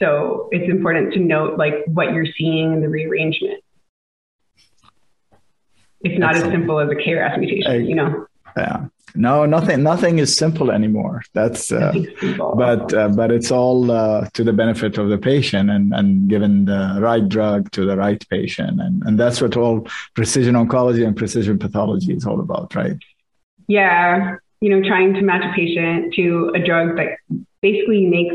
So 0.00 0.48
it's 0.50 0.70
important 0.70 1.14
to 1.14 1.20
note 1.20 1.56
like 1.56 1.74
what 1.86 2.12
you're 2.12 2.26
seeing 2.36 2.72
in 2.74 2.80
the 2.80 2.88
rearrangement. 2.88 3.63
It's 6.04 6.18
not 6.18 6.36
as 6.36 6.42
simple 6.42 6.78
as 6.80 6.90
a 6.90 6.94
KRAS 6.94 7.38
mutation, 7.38 7.70
I- 7.70 7.76
you 7.76 7.94
know. 7.94 8.26
Yeah. 8.56 8.86
No, 9.16 9.46
nothing. 9.46 9.84
Nothing 9.84 10.18
is 10.18 10.36
simple 10.36 10.72
anymore. 10.72 11.22
That's. 11.34 11.70
Uh, 11.70 11.92
but 12.56 12.92
uh, 12.92 13.08
but 13.10 13.30
it's 13.30 13.52
all 13.52 13.90
uh, 13.90 14.28
to 14.32 14.42
the 14.42 14.52
benefit 14.52 14.98
of 14.98 15.08
the 15.08 15.18
patient 15.18 15.70
and 15.70 15.94
and 15.94 16.28
given 16.28 16.64
the 16.64 16.98
right 17.00 17.28
drug 17.28 17.70
to 17.72 17.84
the 17.86 17.96
right 17.96 18.22
patient 18.28 18.80
and 18.80 19.04
and 19.04 19.18
that's 19.18 19.40
what 19.40 19.56
all 19.56 19.86
precision 20.14 20.56
oncology 20.56 21.06
and 21.06 21.16
precision 21.16 21.58
pathology 21.60 22.12
is 22.12 22.26
all 22.26 22.40
about, 22.40 22.74
right? 22.74 22.96
Yeah, 23.68 24.36
you 24.60 24.68
know, 24.70 24.86
trying 24.86 25.14
to 25.14 25.22
match 25.22 25.44
a 25.44 25.52
patient 25.54 26.14
to 26.14 26.52
a 26.56 26.58
drug 26.58 26.96
that 26.96 27.18
basically 27.62 28.06
makes, 28.06 28.34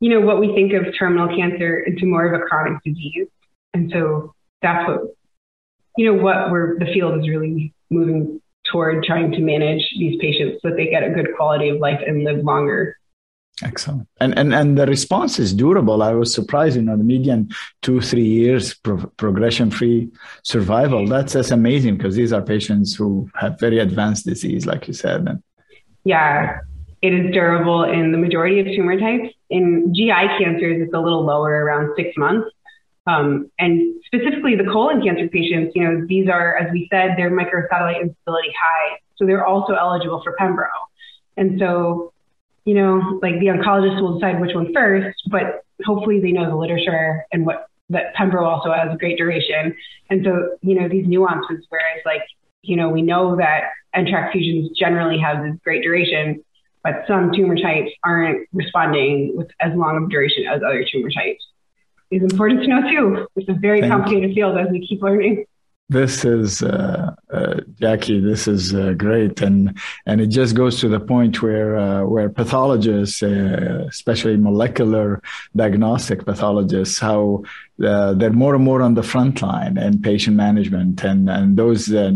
you 0.00 0.10
know, 0.10 0.20
what 0.20 0.40
we 0.40 0.54
think 0.54 0.72
of 0.72 0.86
terminal 0.98 1.28
cancer 1.36 1.80
into 1.80 2.06
more 2.06 2.24
of 2.32 2.40
a 2.40 2.44
chronic 2.44 2.82
disease. 2.84 3.26
And 3.74 3.90
so 3.92 4.34
that's 4.62 4.88
what, 4.88 5.00
you 5.98 6.06
know, 6.06 6.22
what 6.22 6.50
we're, 6.50 6.78
the 6.78 6.86
field 6.86 7.18
is 7.18 7.28
really 7.28 7.74
moving 7.90 8.40
toward 8.70 9.02
trying 9.02 9.32
to 9.32 9.40
manage 9.40 9.82
these 9.98 10.16
patients 10.20 10.60
so 10.62 10.68
that 10.68 10.76
they 10.76 10.86
get 10.86 11.02
a 11.02 11.10
good 11.10 11.28
quality 11.36 11.68
of 11.70 11.80
life 11.80 12.00
and 12.06 12.22
live 12.22 12.44
longer. 12.44 12.96
Excellent. 13.64 14.06
And 14.20 14.38
and 14.38 14.54
and 14.54 14.78
the 14.78 14.86
response 14.86 15.40
is 15.40 15.52
durable. 15.52 16.00
I 16.00 16.12
was 16.12 16.32
surprised, 16.32 16.76
you 16.76 16.82
know, 16.82 16.96
the 16.96 17.02
median 17.02 17.48
two 17.82 18.00
three 18.00 18.24
years 18.24 18.74
pro- 18.74 19.10
progression 19.16 19.72
free 19.72 20.10
survival. 20.44 21.08
That's 21.08 21.32
that's 21.32 21.50
amazing 21.50 21.96
because 21.96 22.14
these 22.14 22.32
are 22.32 22.40
patients 22.40 22.94
who 22.94 23.28
have 23.34 23.58
very 23.58 23.80
advanced 23.80 24.26
disease, 24.26 24.64
like 24.64 24.86
you 24.86 24.94
said. 24.94 25.26
And 25.26 25.42
Yeah, 26.04 26.58
it 27.02 27.12
is 27.12 27.32
durable 27.32 27.82
in 27.82 28.12
the 28.12 28.18
majority 28.18 28.60
of 28.60 28.66
tumor 28.66 28.96
types. 29.00 29.34
In 29.50 29.92
GI 29.92 30.28
cancers, 30.38 30.80
it's 30.80 30.94
a 30.94 31.00
little 31.00 31.24
lower, 31.24 31.64
around 31.64 31.94
six 31.96 32.16
months. 32.16 32.48
Um, 33.08 33.50
and 33.58 33.94
specifically 34.04 34.54
the 34.54 34.64
colon 34.70 35.02
cancer 35.02 35.28
patients, 35.28 35.72
you 35.74 35.82
know, 35.82 36.04
these 36.06 36.28
are, 36.28 36.56
as 36.56 36.70
we 36.70 36.88
said, 36.92 37.14
their 37.16 37.30
microsatellite 37.30 38.02
instability 38.02 38.52
high. 38.60 38.98
So 39.16 39.24
they're 39.24 39.46
also 39.46 39.72
eligible 39.72 40.20
for 40.22 40.36
Pembro. 40.38 40.68
And 41.38 41.58
so, 41.58 42.12
you 42.66 42.74
know, 42.74 43.18
like 43.22 43.40
the 43.40 43.46
oncologist 43.46 44.02
will 44.02 44.18
decide 44.18 44.40
which 44.40 44.54
one 44.54 44.74
first, 44.74 45.16
but 45.30 45.64
hopefully 45.86 46.20
they 46.20 46.32
know 46.32 46.50
the 46.50 46.56
literature 46.56 47.24
and 47.32 47.46
what 47.46 47.70
that 47.88 48.14
Pembro 48.14 48.42
also 48.42 48.70
has 48.72 48.92
a 48.92 48.98
great 48.98 49.16
duration. 49.16 49.74
And 50.10 50.22
so, 50.22 50.58
you 50.60 50.78
know, 50.78 50.86
these 50.86 51.06
nuances, 51.06 51.64
whereas 51.70 52.02
like, 52.04 52.22
you 52.60 52.76
know, 52.76 52.90
we 52.90 53.00
know 53.00 53.36
that 53.36 53.70
NTRK 53.96 54.32
fusions 54.32 54.76
generally 54.78 55.18
have 55.18 55.42
this 55.42 55.54
great 55.64 55.82
duration, 55.82 56.44
but 56.84 57.04
some 57.08 57.32
tumor 57.32 57.56
types 57.56 57.90
aren't 58.04 58.46
responding 58.52 59.34
with 59.34 59.48
as 59.60 59.72
long 59.74 59.96
of 59.96 60.10
duration 60.10 60.44
as 60.46 60.60
other 60.62 60.84
tumor 60.92 61.10
types. 61.10 61.42
Is 62.10 62.22
important 62.22 62.62
to 62.62 62.68
know 62.68 62.90
too. 62.90 63.28
It's 63.36 63.48
a 63.48 63.52
very 63.52 63.80
Thank 63.80 63.92
complicated 63.92 64.34
field 64.34 64.56
as 64.56 64.68
we 64.70 64.86
keep 64.86 65.02
learning. 65.02 65.44
This 65.90 66.24
is 66.24 66.62
uh, 66.62 67.14
uh, 67.32 67.60
Jackie. 67.80 68.20
This 68.20 68.46
is 68.46 68.74
uh, 68.74 68.92
great, 68.92 69.40
and 69.40 69.78
and 70.04 70.20
it 70.20 70.26
just 70.26 70.54
goes 70.54 70.80
to 70.80 70.88
the 70.88 71.00
point 71.00 71.42
where 71.42 71.76
uh, 71.76 72.04
where 72.04 72.28
pathologists, 72.28 73.22
uh, 73.22 73.86
especially 73.88 74.36
molecular 74.36 75.22
diagnostic 75.56 76.26
pathologists, 76.26 76.98
how 76.98 77.42
uh, 77.84 78.12
they're 78.14 78.32
more 78.32 78.56
and 78.56 78.64
more 78.64 78.82
on 78.82 78.94
the 78.94 79.02
front 79.02 79.40
line 79.40 79.78
and 79.78 80.02
patient 80.02 80.36
management 80.36 81.04
and, 81.04 81.30
and 81.30 81.56
those 81.56 81.92
uh, 81.92 82.10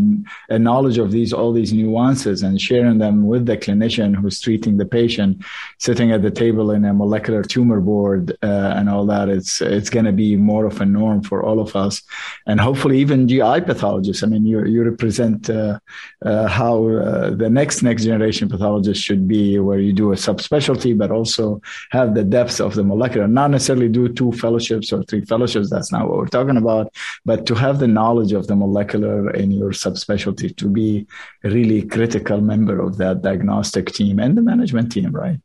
knowledge 0.49 0.97
of 0.97 1.11
these 1.11 1.31
all 1.31 1.53
these 1.53 1.71
nuances 1.71 2.43
and 2.43 2.59
sharing 2.59 2.97
them 2.97 3.27
with 3.27 3.45
the 3.45 3.55
clinician 3.55 4.13
who's 4.13 4.41
treating 4.41 4.77
the 4.77 4.85
patient 4.85 5.41
sitting 5.79 6.11
at 6.11 6.21
the 6.21 6.31
table 6.31 6.71
in 6.71 6.83
a 6.83 6.93
molecular 6.93 7.43
tumor 7.43 7.79
board 7.79 8.35
uh, 8.43 8.73
and 8.75 8.89
all 8.89 9.05
that 9.05 9.29
it's 9.29 9.61
it's 9.61 9.89
going 9.89 10.05
to 10.05 10.11
be 10.11 10.35
more 10.35 10.65
of 10.65 10.81
a 10.81 10.85
norm 10.85 11.23
for 11.23 11.43
all 11.43 11.61
of 11.61 11.75
us. 11.77 12.01
And 12.45 12.59
hopefully 12.59 12.99
even 12.99 13.27
GI 13.29 13.61
pathologists 13.61 14.23
I 14.23 14.27
mean 14.27 14.45
you 14.45 14.65
you 14.65 14.83
represent 14.83 15.49
uh, 15.49 15.79
uh, 16.25 16.47
how 16.47 16.87
uh, 16.87 17.29
the 17.29 17.49
next 17.49 17.83
next 17.83 18.03
generation 18.03 18.49
pathologist 18.49 19.01
should 19.01 19.29
be 19.29 19.59
where 19.59 19.79
you 19.79 19.93
do 19.93 20.11
a 20.11 20.15
subspecialty 20.15 20.97
but 20.97 21.09
also 21.09 21.61
have 21.91 22.15
the 22.15 22.23
depth 22.25 22.59
of 22.59 22.75
the 22.75 22.83
molecular 22.83 23.29
not 23.29 23.49
necessarily 23.49 23.87
do 23.87 24.09
two 24.09 24.33
fellowships 24.33 24.91
or 24.91 25.03
three 25.03 25.23
fellowships 25.23 25.52
that's 25.61 25.91
not 25.91 26.07
what 26.07 26.17
we're 26.17 26.27
talking 26.27 26.57
about. 26.57 26.93
But 27.25 27.45
to 27.47 27.55
have 27.55 27.79
the 27.79 27.87
knowledge 27.87 28.33
of 28.33 28.47
the 28.47 28.55
molecular 28.55 29.29
in 29.31 29.51
your 29.51 29.71
subspecialty 29.71 30.55
to 30.57 30.67
be 30.67 31.07
a 31.43 31.49
really 31.49 31.81
critical 31.83 32.41
member 32.41 32.79
of 32.79 32.97
that 32.97 33.21
diagnostic 33.21 33.91
team 33.91 34.19
and 34.19 34.37
the 34.37 34.41
management 34.41 34.91
team 34.91 35.11
right? 35.11 35.39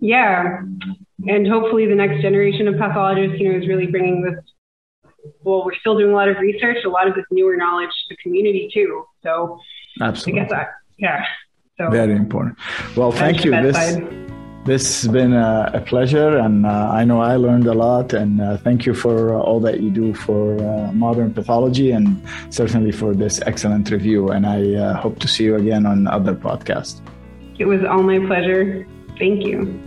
Yeah. 0.00 0.60
And 1.26 1.46
hopefully 1.46 1.86
the 1.86 1.94
next 1.94 2.20
generation 2.20 2.68
of 2.68 2.76
pathologists 2.76 3.40
you 3.40 3.50
know 3.50 3.58
is 3.58 3.68
really 3.68 3.86
bringing 3.86 4.22
this 4.22 4.38
well 5.42 5.64
we're 5.64 5.74
still 5.76 5.96
doing 5.96 6.12
a 6.12 6.14
lot 6.14 6.28
of 6.28 6.38
research 6.38 6.84
a 6.84 6.88
lot 6.88 7.08
of 7.08 7.14
this 7.14 7.24
newer 7.30 7.56
knowledge 7.56 7.88
to 7.88 8.14
the 8.14 8.16
community 8.16 8.70
too. 8.72 9.04
So 9.22 9.58
absolutely 10.00 10.40
i 10.40 10.44
guess 10.44 10.50
that 10.50 10.68
yeah 10.98 11.24
so. 11.76 11.90
Very 11.90 12.14
important. 12.14 12.56
Well 12.96 13.10
thank 13.10 13.44
you 13.44 13.50
this 13.50 14.33
this 14.64 15.02
has 15.02 15.12
been 15.12 15.32
a, 15.32 15.70
a 15.74 15.80
pleasure, 15.80 16.38
and 16.38 16.64
uh, 16.64 16.90
I 16.90 17.04
know 17.04 17.20
I 17.20 17.36
learned 17.36 17.66
a 17.66 17.74
lot. 17.74 18.12
And 18.12 18.40
uh, 18.40 18.56
thank 18.56 18.86
you 18.86 18.94
for 18.94 19.34
uh, 19.34 19.38
all 19.38 19.60
that 19.60 19.80
you 19.80 19.90
do 19.90 20.14
for 20.14 20.56
uh, 20.58 20.92
modern 20.92 21.34
pathology, 21.34 21.90
and 21.90 22.22
certainly 22.50 22.92
for 22.92 23.14
this 23.14 23.40
excellent 23.46 23.90
review. 23.90 24.30
And 24.30 24.46
I 24.46 24.74
uh, 24.74 24.94
hope 24.96 25.18
to 25.20 25.28
see 25.28 25.44
you 25.44 25.56
again 25.56 25.86
on 25.86 26.06
other 26.06 26.34
podcasts. 26.34 27.00
It 27.58 27.66
was 27.66 27.84
all 27.84 28.02
my 28.02 28.18
pleasure. 28.18 28.86
Thank 29.18 29.44
you. 29.44 29.80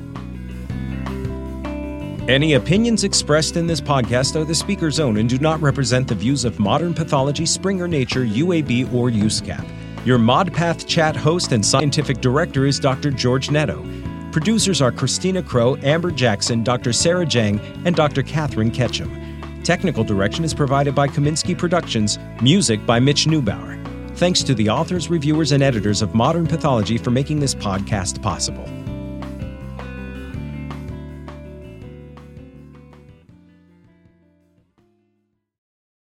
Any 2.29 2.53
opinions 2.53 3.05
expressed 3.05 3.55
in 3.55 3.67
this 3.67 3.79
podcast 3.79 4.35
are 4.35 4.43
the 4.43 4.53
speaker's 4.53 4.99
own 4.99 5.17
and 5.17 5.29
do 5.29 5.39
not 5.39 5.61
represent 5.61 6.09
the 6.09 6.15
views 6.15 6.43
of 6.43 6.59
Modern 6.59 6.93
Pathology, 6.93 7.45
Springer 7.45 7.87
Nature, 7.87 8.25
UAB, 8.25 8.93
or 8.93 9.09
USCAP. 9.09 9.65
Your 10.05 10.19
ModPath 10.19 10.85
Chat 10.85 11.15
host 11.15 11.53
and 11.53 11.65
scientific 11.65 12.19
director 12.19 12.65
is 12.65 12.79
Dr. 12.79 13.11
George 13.11 13.49
Netto. 13.49 13.81
Producers 14.37 14.83
are 14.83 14.91
Christina 14.91 15.41
Crow, 15.41 15.77
Amber 15.77 16.11
Jackson, 16.11 16.63
Dr. 16.63 16.93
Sarah 16.93 17.25
Jang, 17.25 17.59
and 17.85 17.95
Dr. 17.95 18.21
Catherine 18.21 18.69
Ketchum. 18.69 19.11
Technical 19.63 20.03
direction 20.03 20.43
is 20.43 20.53
provided 20.53 20.93
by 20.93 21.07
Kaminsky 21.07 21.57
Productions, 21.57 22.19
music 22.39 22.85
by 22.85 22.99
Mitch 22.99 23.25
Neubauer. 23.25 23.83
Thanks 24.15 24.43
to 24.43 24.53
the 24.53 24.69
authors, 24.69 25.09
reviewers, 25.09 25.53
and 25.53 25.63
editors 25.63 26.03
of 26.03 26.13
Modern 26.13 26.45
Pathology 26.45 26.99
for 26.99 27.09
making 27.09 27.39
this 27.39 27.55
podcast 27.55 28.21
possible. 28.21 28.76